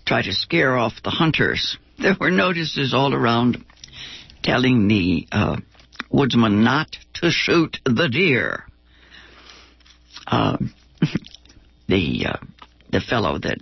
try 0.05 0.21
to 0.21 0.31
scare 0.31 0.77
off 0.77 0.93
the 1.03 1.09
hunters. 1.09 1.77
There 1.97 2.15
were 2.19 2.31
notices 2.31 2.93
all 2.93 3.13
around 3.13 3.63
telling 4.43 4.87
the 4.87 5.27
uh, 5.31 5.57
woodsman 6.11 6.63
not 6.63 6.95
to 7.15 7.31
shoot 7.31 7.77
the 7.85 8.07
deer. 8.09 8.65
Uh, 10.27 10.57
the 11.87 12.25
uh, 12.27 12.45
the 12.91 13.01
fellow 13.01 13.37
that 13.39 13.57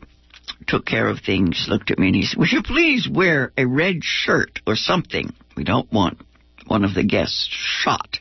took 0.67 0.85
care 0.85 1.07
of 1.07 1.19
things 1.19 1.65
looked 1.69 1.91
at 1.91 1.99
me 1.99 2.07
and 2.07 2.15
he 2.15 2.23
said, 2.23 2.39
"Would 2.39 2.51
you 2.51 2.63
please 2.63 3.07
wear 3.09 3.51
a 3.57 3.65
red 3.65 3.97
shirt 4.01 4.59
or 4.67 4.75
something? 4.75 5.33
We 5.55 5.63
don't 5.63 5.91
want 5.91 6.19
one 6.67 6.83
of 6.83 6.93
the 6.93 7.03
guests 7.03 7.47
shot." 7.49 8.19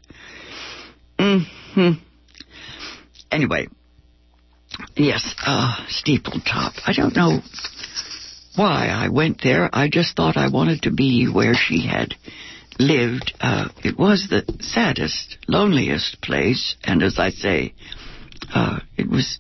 Mm-hmm. 1.19 1.93
Anyway, 3.31 3.69
yes, 4.97 5.35
uh, 5.45 5.77
Steepletop. 5.89 6.81
I 6.85 6.93
don't 6.95 7.17
know 7.17 7.41
why 8.57 8.89
I 8.89 9.09
went 9.09 9.41
there. 9.43 9.69
I 9.73 9.89
just 9.89 10.17
thought 10.17 10.37
I 10.37 10.49
wanted 10.49 10.83
to 10.83 10.91
be 10.91 11.27
where 11.27 11.55
she 11.55 11.87
had 11.87 12.15
lived. 12.79 13.33
Uh, 13.41 13.69
it 13.85 13.99
was 13.99 14.29
the 14.29 14.45
saddest, 14.61 15.39
loneliest 15.49 16.21
place, 16.23 16.77
and 16.85 17.03
as 17.03 17.19
I 17.19 17.31
say, 17.31 17.75
uh, 18.55 18.81
it 18.97 19.09
was 19.09 19.39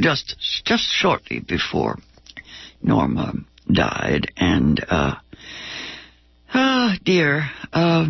just 0.00 0.36
just 0.64 0.84
shortly 0.84 1.40
before 1.40 1.98
Norma 2.82 3.34
died, 3.70 4.32
and 4.36 4.84
uh, 4.88 5.14
ah, 6.54 6.96
dear, 7.04 7.50
uh, 7.72 8.06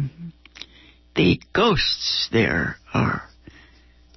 the 1.14 1.40
ghosts 1.52 2.28
there 2.32 2.76
are 2.94 3.22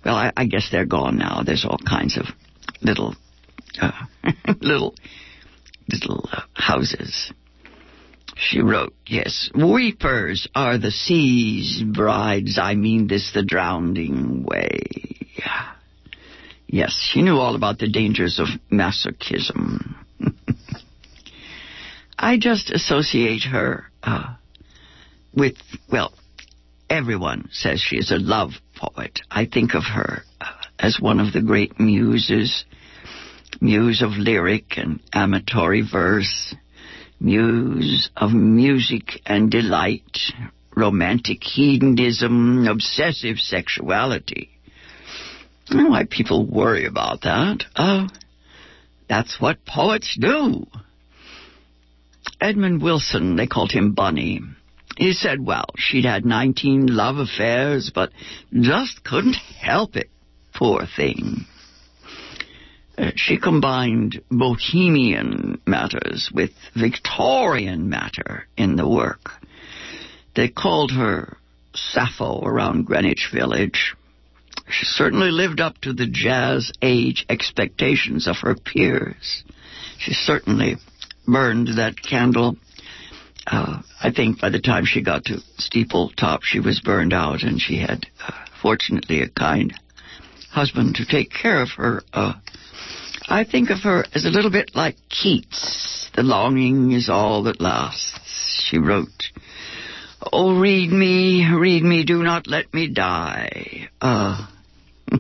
well, 0.06 0.16
I, 0.16 0.32
I 0.38 0.46
guess 0.46 0.70
they're 0.72 0.86
gone 0.86 1.18
now. 1.18 1.42
There's 1.44 1.66
all 1.66 1.80
kinds 1.80 2.18
of 2.18 2.26
little, 2.82 3.16
uh, 3.82 4.06
little 4.62 4.94
little 5.90 6.30
houses. 6.54 7.32
She 8.36 8.62
wrote, 8.62 8.94
yes, 9.08 9.50
weepers 9.56 10.48
are 10.54 10.78
the 10.78 10.92
sea's 10.92 11.82
brides. 11.82 12.60
I 12.62 12.76
mean 12.76 13.08
this 13.08 13.32
the 13.34 13.44
drowning 13.44 14.44
way. 14.44 14.82
Yes, 16.68 16.94
she 17.14 17.22
knew 17.22 17.38
all 17.38 17.56
about 17.56 17.80
the 17.80 17.88
dangers 17.88 18.40
of 18.40 18.48
masochism. 18.70 19.96
I 22.20 22.38
just 22.38 22.72
associate 22.72 23.44
her 23.44 23.86
uh, 24.04 24.36
with, 25.34 25.56
well, 25.90 26.14
everyone 26.90 27.50
says 27.52 27.80
she 27.80 27.98
is 27.98 28.12
a 28.12 28.18
love 28.18 28.52
poet. 28.76 29.22
I 29.32 29.46
think 29.46 29.76
of 29.76 29.84
her 29.84 30.24
uh, 30.42 30.52
as 30.80 31.00
one 31.00 31.20
of 31.20 31.34
the 31.34 31.42
great 31.42 31.80
muses, 31.80 32.66
muse 33.62 34.02
of 34.02 34.12
lyric 34.12 34.78
and 34.78 35.00
amatory 35.14 35.82
verse, 35.82 36.56
muse 37.20 38.10
of 38.16 38.32
music 38.34 39.22
and 39.26 39.50
delight, 39.50 40.18
romantic 40.76 41.44
hedonism, 41.44 42.68
obsessive 42.68 43.38
sexuality. 43.38 44.50
Why 45.72 46.06
people 46.10 46.46
worry 46.46 46.86
about 46.86 47.22
that. 47.22 47.64
Uh, 47.76 48.08
that's 49.10 49.40
what 49.40 49.66
poets 49.66 50.18
do. 50.20 50.68
Edmund 52.40 52.82
Wilson, 52.82 53.36
they 53.36 53.48
called 53.48 53.72
him 53.72 53.94
Bunny. 53.94 54.42
He 54.98 55.14
said, 55.14 55.46
well, 55.46 55.68
she'd 55.78 56.06
had 56.06 56.26
19 56.26 56.88
love 56.88 57.18
affairs, 57.18 57.92
but 57.94 58.12
just 58.54 59.04
couldn't 59.04 59.36
help 59.36 59.96
it. 59.96 60.10
Poor 60.54 60.86
thing. 60.96 61.46
She 63.16 63.38
combined 63.38 64.22
bohemian 64.30 65.62
matters 65.66 66.30
with 66.34 66.52
Victorian 66.76 67.90
matter 67.90 68.48
in 68.56 68.76
the 68.78 68.88
work. 68.88 69.32
They 70.36 70.48
called 70.48 70.92
her 70.92 71.38
Sappho 71.74 72.42
around 72.42 72.86
Greenwich 72.86 73.30
Village. 73.34 73.96
She 74.70 74.86
certainly 74.86 75.32
lived 75.32 75.60
up 75.60 75.78
to 75.82 75.94
the 75.94 76.08
jazz 76.08 76.72
age 76.82 77.26
expectations 77.30 78.28
of 78.28 78.38
her 78.38 78.56
peers. 78.56 79.44
She 79.98 80.14
certainly 80.14 80.78
burned 81.28 81.70
that 81.78 82.02
candle. 82.02 82.58
Uh, 83.46 83.82
I 84.02 84.12
think 84.12 84.40
by 84.40 84.50
the 84.50 84.60
time 84.60 84.86
she 84.86 85.02
got 85.02 85.26
to 85.26 85.42
Steepletop, 85.60 86.44
she 86.44 86.60
was 86.60 86.80
burned 86.80 87.14
out, 87.14 87.44
and 87.44 87.62
she 87.62 87.78
had, 87.78 88.08
uh, 88.26 88.32
fortunately, 88.62 89.22
a 89.22 89.30
kind 89.30 89.74
husband 90.52 90.96
to 90.96 91.06
take 91.06 91.32
care 91.32 91.62
of 91.62 91.70
her. 91.72 92.02
Uh, 92.14 92.34
I 93.28 93.44
think 93.44 93.70
of 93.70 93.80
her 93.80 94.06
as 94.14 94.26
a 94.26 94.30
little 94.30 94.52
bit 94.52 94.72
like 94.76 94.98
Keats. 95.10 96.10
The 96.16 96.24
longing 96.24 96.92
is 96.92 97.10
all 97.10 97.44
that 97.44 97.60
lasts, 97.60 98.64
she 98.70 98.78
wrote. 98.78 99.32
Oh, 100.32 100.60
read 100.60 100.92
me, 100.92 101.46
read 101.54 101.84
me, 101.84 102.04
do 102.06 102.24
not 102.24 102.48
let 102.48 102.74
me 102.74 102.88
die. 102.88 103.90
Uh, 104.00 104.48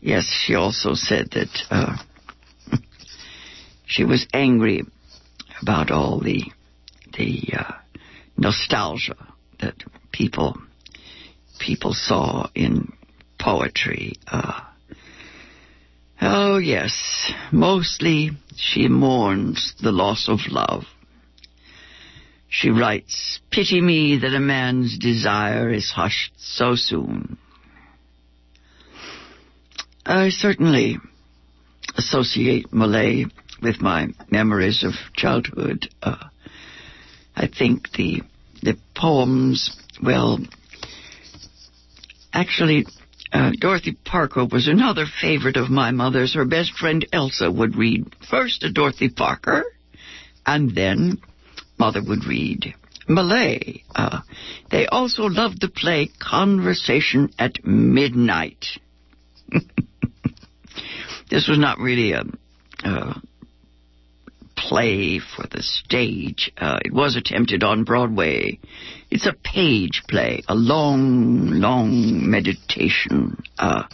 yes, 0.00 0.24
she 0.24 0.54
also 0.54 0.94
said 0.94 1.30
that 1.32 1.62
uh, 1.70 1.96
she 3.86 4.04
was 4.04 4.26
angry 4.32 4.82
about 5.60 5.90
all 5.90 6.20
the 6.20 6.44
the 7.16 7.42
uh, 7.56 7.72
nostalgia 8.36 9.16
that 9.60 9.74
people 10.10 10.56
people 11.58 11.92
saw 11.92 12.48
in 12.54 12.92
poetry. 13.38 14.14
Uh, 14.26 14.60
oh 16.20 16.58
yes, 16.58 17.32
mostly 17.52 18.30
she 18.56 18.88
mourns 18.88 19.74
the 19.82 19.92
loss 19.92 20.28
of 20.28 20.40
love. 20.48 20.84
She 22.48 22.70
writes, 22.70 23.40
Pity 23.50 23.80
me 23.80 24.18
that 24.18 24.34
a 24.34 24.40
man's 24.40 24.96
desire 24.98 25.70
is 25.70 25.90
hushed 25.90 26.32
so 26.36 26.76
soon. 26.76 27.36
I 30.06 30.28
certainly 30.28 30.98
associate 31.96 32.72
Millay 32.72 33.26
with 33.62 33.80
my 33.80 34.08
memories 34.30 34.84
of 34.84 34.92
childhood. 35.14 35.88
Uh, 36.02 36.28
I 37.34 37.48
think 37.48 37.90
the 37.92 38.22
the 38.62 38.76
poems, 38.94 39.76
well, 40.02 40.38
actually, 42.32 42.86
uh, 43.34 43.50
Dorothy 43.58 43.96
Parker 44.04 44.44
was 44.44 44.68
another 44.68 45.06
favorite 45.20 45.56
of 45.56 45.68
my 45.68 45.90
mother's. 45.90 46.34
Her 46.34 46.44
best 46.44 46.72
friend 46.74 47.04
Elsa 47.12 47.50
would 47.50 47.74
read 47.74 48.14
first 48.30 48.60
to 48.60 48.70
Dorothy 48.70 49.08
Parker, 49.08 49.64
and 50.46 50.72
then 50.74 51.18
Mother 51.76 52.00
would 52.06 52.24
read 52.26 52.74
Millay. 53.08 53.82
Uh, 53.94 54.20
they 54.70 54.86
also 54.86 55.24
loved 55.24 55.62
to 55.62 55.68
play 55.68 56.10
Conversation 56.20 57.30
at 57.36 57.64
Midnight. 57.64 58.66
this 61.28 61.48
was 61.48 61.58
not 61.58 61.78
really 61.78 62.12
a, 62.12 62.22
a 62.84 63.20
play 64.68 65.18
for 65.18 65.46
the 65.50 65.62
stage. 65.62 66.50
Uh, 66.56 66.78
it 66.84 66.92
was 66.92 67.16
attempted 67.16 67.62
on 67.62 67.84
Broadway. 67.84 68.58
It's 69.10 69.26
a 69.26 69.34
page 69.34 70.02
play, 70.08 70.42
a 70.48 70.54
long, 70.54 71.50
long 71.50 72.30
meditation. 72.30 73.42
Uh, 73.58 73.84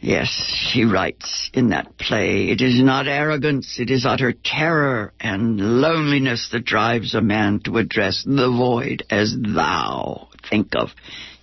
yes, 0.00 0.28
she 0.70 0.84
writes 0.84 1.50
in 1.52 1.68
that 1.68 1.98
play, 1.98 2.48
it 2.48 2.62
is 2.62 2.82
not 2.82 3.06
arrogance, 3.06 3.78
it 3.78 3.90
is 3.90 4.06
utter 4.06 4.32
terror 4.32 5.12
and 5.20 5.60
loneliness 5.80 6.48
that 6.52 6.64
drives 6.64 7.14
a 7.14 7.20
man 7.20 7.60
to 7.64 7.76
address 7.76 8.24
the 8.24 8.48
void 8.48 9.02
as 9.10 9.36
thou. 9.38 10.28
Think 10.48 10.74
of 10.74 10.90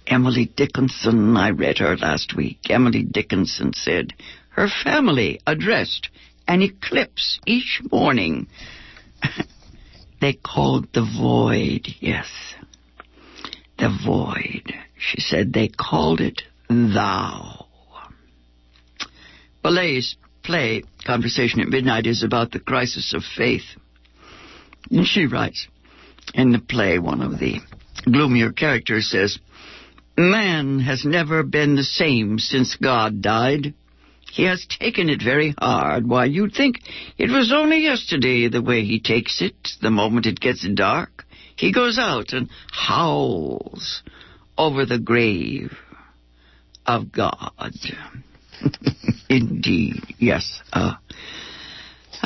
Emily 0.07 0.51
Dickinson. 0.55 1.37
I 1.37 1.51
read 1.51 1.77
her 1.77 1.95
last 1.95 2.35
week. 2.35 2.57
Emily 2.69 3.03
Dickinson 3.03 3.73
said 3.73 4.13
her 4.49 4.67
family 4.83 5.39
addressed 5.45 6.09
an 6.47 6.61
eclipse 6.61 7.39
each 7.45 7.81
morning. 7.91 8.47
they 10.21 10.33
called 10.33 10.87
the 10.93 11.05
void, 11.19 11.87
yes. 11.99 12.27
The 13.77 13.95
void. 14.05 14.73
She 14.97 15.19
said 15.21 15.51
they 15.53 15.67
called 15.69 16.21
it 16.21 16.41
thou. 16.69 17.65
Millay's 19.63 20.15
play, 20.43 20.83
Conversation 21.05 21.61
at 21.61 21.69
Midnight, 21.69 22.05
is 22.05 22.23
about 22.23 22.51
the 22.51 22.59
crisis 22.59 23.13
of 23.13 23.23
faith. 23.23 23.63
And 24.91 25.07
she 25.07 25.25
writes, 25.25 25.67
in 26.33 26.51
the 26.51 26.59
play, 26.59 26.99
one 26.99 27.21
of 27.21 27.39
the 27.39 27.59
gloomier 28.05 28.51
characters 28.51 29.09
says, 29.09 29.39
Man 30.17 30.79
has 30.79 31.05
never 31.05 31.43
been 31.43 31.75
the 31.75 31.83
same 31.83 32.39
since 32.39 32.75
God 32.75 33.21
died. 33.21 33.73
He 34.33 34.45
has 34.45 34.65
taken 34.65 35.09
it 35.09 35.21
very 35.21 35.53
hard. 35.59 36.09
Why, 36.09 36.25
you'd 36.25 36.55
think 36.55 36.77
it 37.19 37.29
was 37.29 37.53
only 37.53 37.83
yesterday 37.83 38.47
the 38.47 38.63
way 38.63 38.83
he 38.83 38.99
takes 38.99 39.43
it, 39.43 39.73
the 39.79 39.91
moment 39.91 40.25
it 40.25 40.39
gets 40.39 40.67
dark. 40.73 41.23
He 41.55 41.71
goes 41.71 41.99
out 41.99 42.33
and 42.33 42.49
howls 42.71 44.01
over 44.57 44.87
the 44.87 44.97
grave 44.97 45.77
of 46.87 47.11
God. 47.11 47.51
Indeed, 49.29 50.01
yes. 50.17 50.61
Uh, 50.73 50.95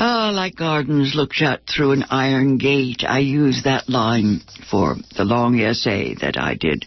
Ah, 0.00 0.30
like 0.32 0.54
gardens 0.54 1.16
looked 1.16 1.42
at 1.42 1.66
through 1.66 1.90
an 1.90 2.04
iron 2.08 2.56
gate. 2.56 3.02
I 3.06 3.18
used 3.18 3.64
that 3.64 3.88
line 3.88 4.42
for 4.70 4.94
the 5.16 5.24
long 5.24 5.58
essay 5.58 6.14
that 6.20 6.38
I 6.38 6.54
did. 6.54 6.86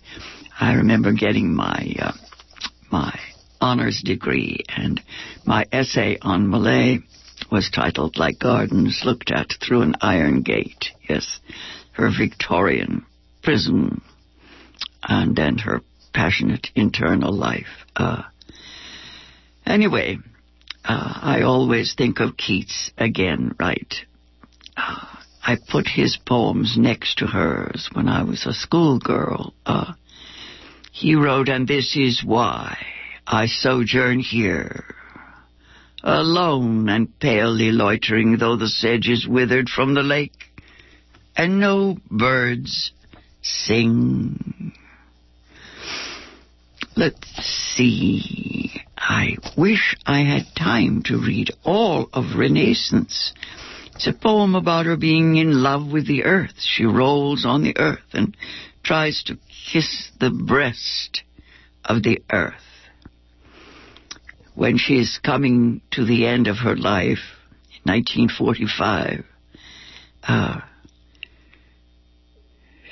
I 0.58 0.76
remember 0.76 1.12
getting 1.12 1.54
my 1.54 1.94
uh, 2.00 2.14
my 2.90 3.20
honors 3.62 4.02
degree, 4.04 4.63
and 4.67 5.00
my 5.45 5.65
essay 5.71 6.17
on 6.21 6.50
Millay 6.50 7.00
was 7.52 7.69
titled 7.69 8.17
Like 8.17 8.39
Gardens 8.39 9.04
Looked 9.06 9.32
At 9.32 9.54
Through 9.62 9.84
an 9.84 9.95
Iron 10.02 10.41
Gate. 10.41 10.91
Yes, 11.08 11.39
her 11.93 12.10
Victorian 12.10 13.06
prison 13.43 14.02
and 15.04 15.36
then 15.36 15.58
her 15.58 15.82
passionate 16.13 16.67
internal 16.76 17.34
life. 17.34 17.86
Uh, 17.95 18.24
anyway, 19.65 20.17
uh, 20.86 21.19
I 21.21 21.41
always 21.41 21.93
think 21.95 22.19
of 22.19 22.38
Keats 22.38 22.91
again, 22.97 23.56
right? 23.60 23.93
Uh, 24.78 25.06
I 25.43 25.58
put 25.69 25.88
his 25.88 26.17
poems 26.17 26.76
next 26.78 27.17
to 27.17 27.28
hers 27.28 27.89
when 27.93 28.08
I 28.08 28.24
was 28.24 28.45
a 28.45 28.54
schoolgirl. 28.54 29.54
Uh, 29.65 29.93
he 30.91 31.15
wrote, 31.15 31.50
and 31.50 31.67
this 31.67 31.95
is 31.95 32.24
why. 32.24 32.78
I 33.34 33.46
sojourn 33.46 34.20
here, 34.20 34.84
alone 36.04 36.89
and 36.89 37.17
palely 37.17 37.72
loitering, 37.72 38.36
though 38.38 38.58
the 38.58 38.67
sedge 38.67 39.08
is 39.08 39.26
withered 39.26 39.70
from 39.70 39.94
the 39.94 40.04
lake, 40.04 40.52
and 41.38 41.58
no 41.58 41.98
birds 42.10 42.91
sing. 43.41 44.74
Let's 46.98 47.26
see. 47.74 48.74
I 48.98 49.38
wish 49.58 49.96
I 50.06 50.24
had 50.24 50.54
time 50.54 51.02
to 51.04 51.17
read 51.17 51.52
all 51.63 52.10
of 52.12 52.36
Renascence. 52.36 53.32
It's 53.96 54.08
a 54.08 54.13
poem 54.13 54.56
about 54.56 54.88
her 54.88 54.98
being 54.98 55.38
in 55.38 55.63
love 55.63 55.89
with 55.89 56.06
the 56.06 56.26
earth. 56.26 56.60
She 56.60 56.84
rolls 56.84 57.46
on 57.46 57.63
the 57.63 57.78
earth 57.78 58.12
and 58.12 58.36
tries 58.84 59.24
to 59.28 59.38
kiss 59.72 60.12
the 60.20 60.32
breast 60.32 61.24
of 61.86 62.04
the 62.04 62.22
earth. 62.30 62.71
When 64.62 64.78
she 64.78 65.00
is 65.00 65.17
coming 65.24 65.82
to 65.89 66.06
the 66.06 66.28
end 66.28 66.45
of 66.45 66.58
her 66.58 66.76
life, 66.76 67.26
1945, 67.84 69.26
uh, 70.21 70.62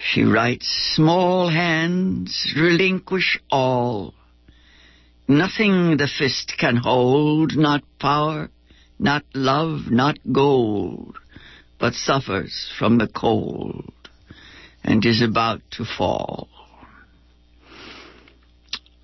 she 0.02 0.24
writes, 0.24 0.66
Small 0.96 1.48
hands 1.48 2.56
relinquish 2.58 3.40
all. 3.52 4.16
Nothing 5.28 5.98
the 5.98 6.08
fist 6.08 6.56
can 6.58 6.76
hold, 6.76 7.56
not 7.56 7.84
power, 8.00 8.50
not 8.98 9.24
love, 9.36 9.92
not 9.92 10.18
gold, 10.32 11.20
but 11.80 11.94
suffers 11.94 12.74
from 12.80 12.98
the 12.98 13.08
cold 13.08 13.94
and 14.84 15.06
is 15.06 15.22
about 15.22 15.62
to 15.74 15.86
fall. 15.86 16.50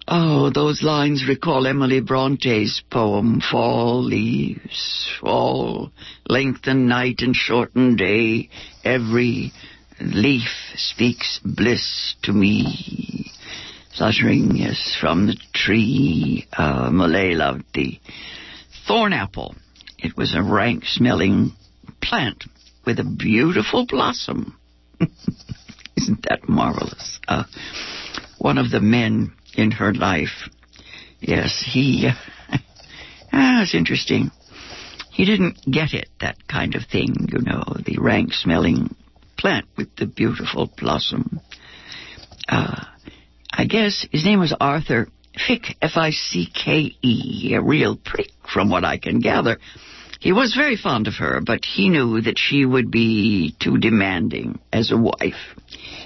Oh, 0.07 0.51
those 0.51 0.83
lines 0.83 1.27
recall 1.27 1.65
Emily 1.65 1.99
Bronte's 1.99 2.83
poem, 2.91 3.41
Fall 3.41 4.03
Leaves, 4.03 5.09
Fall, 5.19 5.91
Lengthen 6.29 6.87
night 6.87 7.21
and 7.21 7.35
shorten 7.35 7.95
day, 7.95 8.49
every 8.83 9.51
leaf 9.99 10.47
speaks 10.75 11.39
bliss 11.43 12.15
to 12.21 12.33
me. 12.33 13.31
Fluttering, 13.97 14.55
yes, 14.57 14.95
from 14.99 15.25
the 15.25 15.37
tree, 15.53 16.45
uh, 16.55 16.91
Millay 16.91 17.33
loved 17.33 17.63
the 17.73 17.99
thorn 18.87 19.11
apple. 19.11 19.55
It 19.97 20.15
was 20.15 20.35
a 20.35 20.43
rank 20.43 20.85
smelling 20.85 21.53
plant 21.99 22.43
with 22.85 22.99
a 22.99 23.03
beautiful 23.03 23.87
blossom. 23.87 24.55
Isn't 25.97 26.25
that 26.29 26.47
marvelous? 26.47 27.19
Uh, 27.27 27.45
one 28.37 28.59
of 28.59 28.69
the 28.69 28.81
men 28.81 29.31
in 29.57 29.71
her 29.71 29.93
life, 29.93 30.49
yes, 31.19 31.63
he, 31.65 32.09
ah, 33.33 33.61
it's 33.63 33.75
interesting. 33.75 34.31
He 35.11 35.25
didn't 35.25 35.59
get 35.69 35.93
it, 35.93 36.09
that 36.19 36.47
kind 36.47 36.75
of 36.75 36.83
thing, 36.85 37.29
you 37.31 37.39
know, 37.39 37.63
the 37.85 37.97
rank 37.99 38.33
smelling 38.33 38.95
plant 39.37 39.65
with 39.77 39.95
the 39.95 40.05
beautiful 40.05 40.69
blossom. 40.77 41.39
Uh, 42.47 42.83
I 43.51 43.65
guess 43.65 44.05
his 44.11 44.25
name 44.25 44.39
was 44.39 44.53
Arthur 44.59 45.07
Ficke, 45.35 45.75
F-I-C-K-E, 45.81 47.53
a 47.55 47.61
real 47.61 47.95
prick 47.97 48.31
from 48.53 48.69
what 48.69 48.83
I 48.85 48.97
can 48.97 49.19
gather. 49.19 49.57
He 50.19 50.31
was 50.31 50.55
very 50.55 50.75
fond 50.75 51.07
of 51.07 51.15
her, 51.15 51.41
but 51.45 51.65
he 51.65 51.89
knew 51.89 52.21
that 52.21 52.39
she 52.39 52.65
would 52.65 52.89
be 52.89 53.55
too 53.61 53.77
demanding 53.77 54.59
as 54.71 54.91
a 54.91 54.97
wife. 54.97 55.55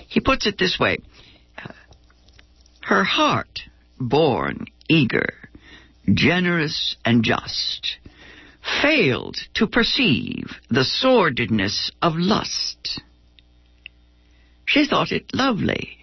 He 0.07 0.19
puts 0.19 0.45
it 0.45 0.57
this 0.57 0.77
way. 0.79 0.97
Her 2.89 3.03
heart, 3.03 3.69
born 3.99 4.65
eager, 4.89 5.31
generous, 6.11 6.95
and 7.05 7.23
just, 7.23 7.97
failed 8.81 9.37
to 9.53 9.67
perceive 9.67 10.55
the 10.71 10.83
sordidness 10.83 11.91
of 12.01 12.15
lust. 12.15 12.99
She 14.65 14.87
thought 14.87 15.11
it 15.11 15.35
lovely, 15.35 15.99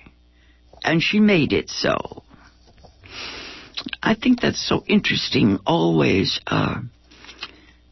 and 0.85 1.03
she 1.03 1.18
made 1.18 1.53
it 1.53 1.70
so. 1.70 2.22
I 4.01 4.14
think 4.14 4.40
that's 4.40 4.64
so 4.64 4.85
interesting 4.87 5.59
always. 5.66 6.38
Uh, 6.46 6.83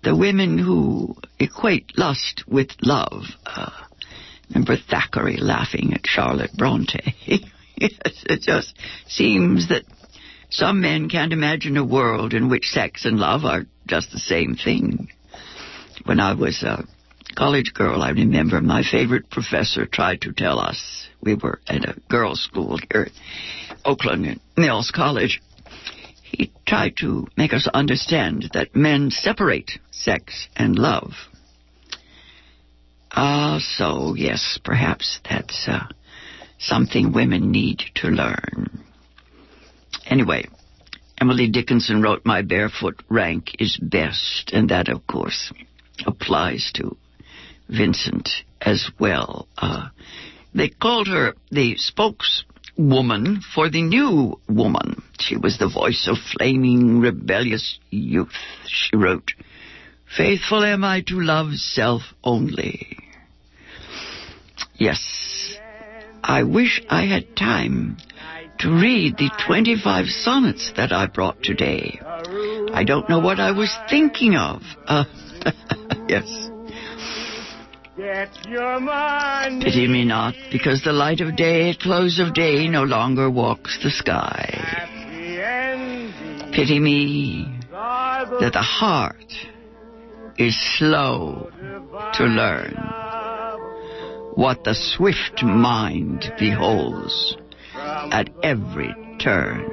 the 0.05 0.15
women 0.15 0.57
who 0.57 1.17
equate 1.41 1.99
lust 1.99 2.45
with 2.47 2.71
love. 2.81 3.25
Uh, 3.45 3.73
remember 4.51 4.77
Thackeray 4.77 5.39
laughing 5.39 5.95
at 5.95 6.07
Charlotte 6.07 6.57
Bronte. 6.57 7.17
yes, 7.81 8.25
it 8.27 8.43
just 8.43 8.75
seems 9.07 9.69
that 9.69 9.85
some 10.51 10.81
men 10.81 11.09
can't 11.09 11.33
imagine 11.33 11.77
a 11.77 11.85
world 11.85 12.33
in 12.33 12.49
which 12.49 12.67
sex 12.71 13.05
and 13.05 13.19
love 13.19 13.45
are 13.45 13.67
just 13.87 14.13
the 14.13 14.19
same 14.19 14.55
thing. 14.55 15.09
When 16.05 16.21
I 16.21 16.35
was 16.35 16.63
a 16.63 16.85
college 17.35 17.73
girl, 17.75 18.03
I 18.03 18.11
remember 18.11 18.61
my 18.61 18.83
favorite 18.83 19.31
professor 19.31 19.87
tried 19.87 20.21
to 20.23 20.33
tell 20.33 20.59
us. 20.59 21.09
We 21.21 21.35
were 21.35 21.61
at 21.67 21.85
a 21.85 22.01
girls' 22.09 22.43
school 22.43 22.79
here 22.93 23.09
Oakland 23.85 24.41
Mills 24.57 24.93
College. 24.95 25.41
He 26.23 26.53
tried 26.67 26.97
to 27.01 27.27
make 27.37 27.53
us 27.53 27.69
understand 27.73 28.51
that 28.55 28.75
men 28.75 29.11
separate 29.11 29.73
sex 29.91 30.49
and 30.57 30.79
love. 30.79 31.13
Ah, 33.13 33.57
uh, 33.57 33.61
so 33.61 34.15
yes, 34.15 34.59
perhaps 34.65 35.21
that's 35.29 35.67
uh, 35.69 35.87
something 36.65 37.13
women 37.13 37.51
need 37.51 37.83
to 37.97 38.09
learn. 38.09 38.85
Anyway, 40.07 40.47
Emily 41.21 41.49
Dickinson 41.49 42.03
wrote 42.03 42.25
My 42.25 42.43
Barefoot 42.43 43.03
Rank 43.09 43.57
is 43.59 43.79
Best, 43.81 44.51
and 44.53 44.69
that, 44.69 44.89
of 44.89 45.07
course, 45.07 45.53
applies 46.07 46.71
to 46.75 46.97
Vincent 47.69 48.29
as 48.61 48.91
well. 48.99 49.49
Uh, 49.57 49.89
they 50.55 50.69
called 50.69 51.09
her 51.09 51.35
the 51.51 51.77
spokeswoman 51.77 53.41
for 53.55 53.71
the 53.71 53.83
new 53.83 54.41
woman. 54.49 55.03
She 55.19 55.37
was 55.37 55.59
the 55.59 55.69
voice 55.69 56.09
of 56.09 56.19
flaming, 56.19 57.01
rebellious 57.01 57.79
youth, 57.91 58.35
she 58.67 58.97
wrote. 58.97 59.33
Faithful 60.17 60.65
am 60.65 60.85
I 60.85 61.01
to 61.03 61.21
love 61.21 61.55
self 61.55 62.03
only. 62.23 62.99
Yes, 64.77 65.57
I 66.27 66.43
wish 66.43 66.81
I 66.89 67.05
had 67.05 67.37
time 67.37 67.99
to 68.61 68.71
read 68.71 69.19
the 69.19 69.31
25 69.47 70.07
sonnets 70.07 70.73
that 70.75 70.91
I 70.91 71.07
brought 71.07 71.43
today. 71.43 72.01
I 72.73 72.83
don't 72.87 73.11
know 73.11 73.19
what 73.19 73.41
I 73.41 73.51
was 73.51 73.71
thinking 73.91 74.35
of. 74.35 74.63
Uh, 74.87 75.05
yes. 76.09 76.25
Pity 79.63 79.87
me 79.87 80.07
not, 80.07 80.35
because 80.51 80.83
the 80.83 80.95
light 80.95 81.21
of 81.21 81.37
day 81.37 81.69
at 81.69 81.81
close 81.81 82.19
of 82.19 82.33
day 82.33 82.69
no 82.69 82.85
longer 82.85 83.31
walks 83.31 83.79
the 83.83 83.91
sky. 83.91 84.49
Pity 86.55 86.79
me 86.79 87.61
that 87.71 88.55
the 88.55 88.63
heart 88.63 89.31
is 90.39 90.57
slow 90.79 91.51
to 92.15 92.25
learn 92.25 93.04
what 94.35 94.65
the 94.65 94.75
swift 94.75 95.43
mind 95.43 96.33
beholds 96.39 97.37
at 97.75 98.29
every 98.43 98.95
turn. 99.21 99.65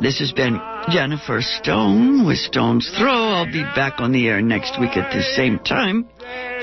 This 0.00 0.18
has 0.18 0.32
been 0.32 0.60
Jennifer 0.90 1.40
Stone 1.40 2.26
with 2.26 2.38
Stone's 2.38 2.90
Throw. 2.98 3.10
I'll 3.10 3.46
be 3.46 3.62
back 3.62 3.94
on 3.98 4.12
the 4.12 4.28
air 4.28 4.42
next 4.42 4.78
week 4.80 4.96
at 4.96 5.12
the 5.12 5.22
same 5.22 5.58
time. 5.60 6.08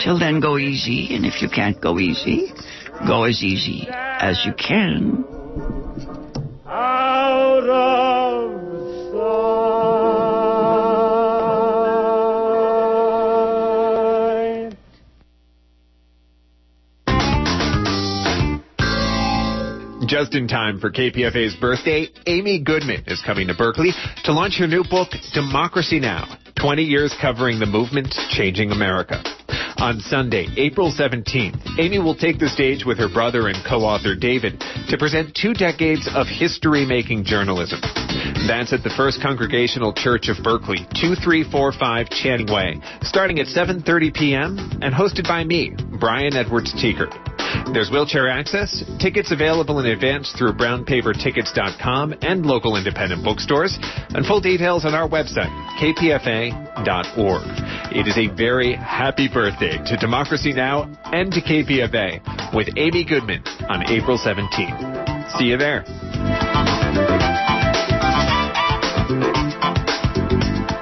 Till 0.04 0.20
then, 0.20 0.40
go 0.40 0.58
easy, 0.58 1.16
and 1.16 1.26
if 1.26 1.42
you 1.42 1.50
can't 1.50 1.80
go 1.80 1.98
easy, 1.98 2.52
go 3.08 3.24
as 3.24 3.42
easy 3.42 3.88
as 3.90 4.46
you 4.46 4.54
can. 4.54 5.26
Just 20.08 20.34
in 20.34 20.48
time 20.48 20.80
for 20.80 20.90
KPFA's 20.90 21.56
birthday, 21.58 22.08
Amy 22.26 22.60
Goodman 22.60 23.04
is 23.06 23.22
coming 23.24 23.48
to 23.48 23.54
Berkeley 23.54 23.92
to 24.24 24.34
launch 24.34 24.58
her 24.58 24.66
new 24.66 24.84
book, 24.84 25.10
Democracy 25.34 26.00
Now! 26.00 26.40
20 26.60 26.82
years 26.82 27.16
covering 27.22 27.60
the 27.60 27.68
movement 27.68 28.14
changing 28.32 28.72
America. 28.72 29.22
On 29.78 30.00
Sunday, 30.00 30.48
April 30.58 30.92
17th, 30.92 31.80
Amy 31.80 32.00
will 32.00 32.16
take 32.16 32.40
the 32.40 32.50
stage 32.50 32.84
with 32.84 32.98
her 32.98 33.10
brother 33.10 33.48
and 33.48 33.58
co-author 33.68 34.16
David 34.16 34.60
to 34.90 34.98
present 34.98 35.38
two 35.40 35.54
decades 35.54 36.10
of 36.16 36.26
history-making 36.28 37.24
journalism. 37.24 37.80
That's 38.48 38.74
at 38.74 38.84
the 38.84 38.94
First 38.98 39.22
Congregational 39.22 39.94
Church 39.94 40.28
of 40.28 40.44
Berkeley, 40.44 40.80
2345 40.98 42.10
Channing 42.10 42.52
Way, 42.52 42.82
starting 43.02 43.40
at 43.40 43.46
7.30 43.46 44.14
p.m. 44.14 44.58
and 44.82 44.94
hosted 44.94 45.28
by 45.28 45.44
me, 45.44 45.76
Brian 46.00 46.36
Edwards 46.36 46.74
Tiekert. 46.74 47.14
There's 47.74 47.92
wheelchair 47.92 48.28
access, 48.28 48.84
tickets 49.00 49.32
available 49.32 49.80
in 49.80 49.86
advance 49.86 50.34
through 50.38 50.54
brownpapertickets.com 50.54 52.16
and 52.22 52.46
local 52.46 52.76
independent 52.76 53.24
bookstores, 53.24 53.78
and 54.10 54.26
full 54.26 54.42
details 54.42 54.86
on 54.86 54.94
our 54.94 55.08
website, 55.08 55.52
kpfa.org. 55.78 57.44
It 57.96 58.08
is 58.08 58.18
a 58.18 58.34
very 58.36 58.74
happy 58.74 59.30
birthday 59.32 59.78
to 59.86 59.98
Democracy 59.98 60.54
Now! 60.54 60.92
and 61.06 61.32
to 61.32 61.42
KPFA 61.42 62.56
with 62.56 62.70
Amy 62.78 63.06
Goodman 63.06 63.44
on 63.70 63.90
April 63.90 64.18
17th. 64.18 65.38
See 65.38 65.46
you 65.46 65.58
there. 65.58 66.51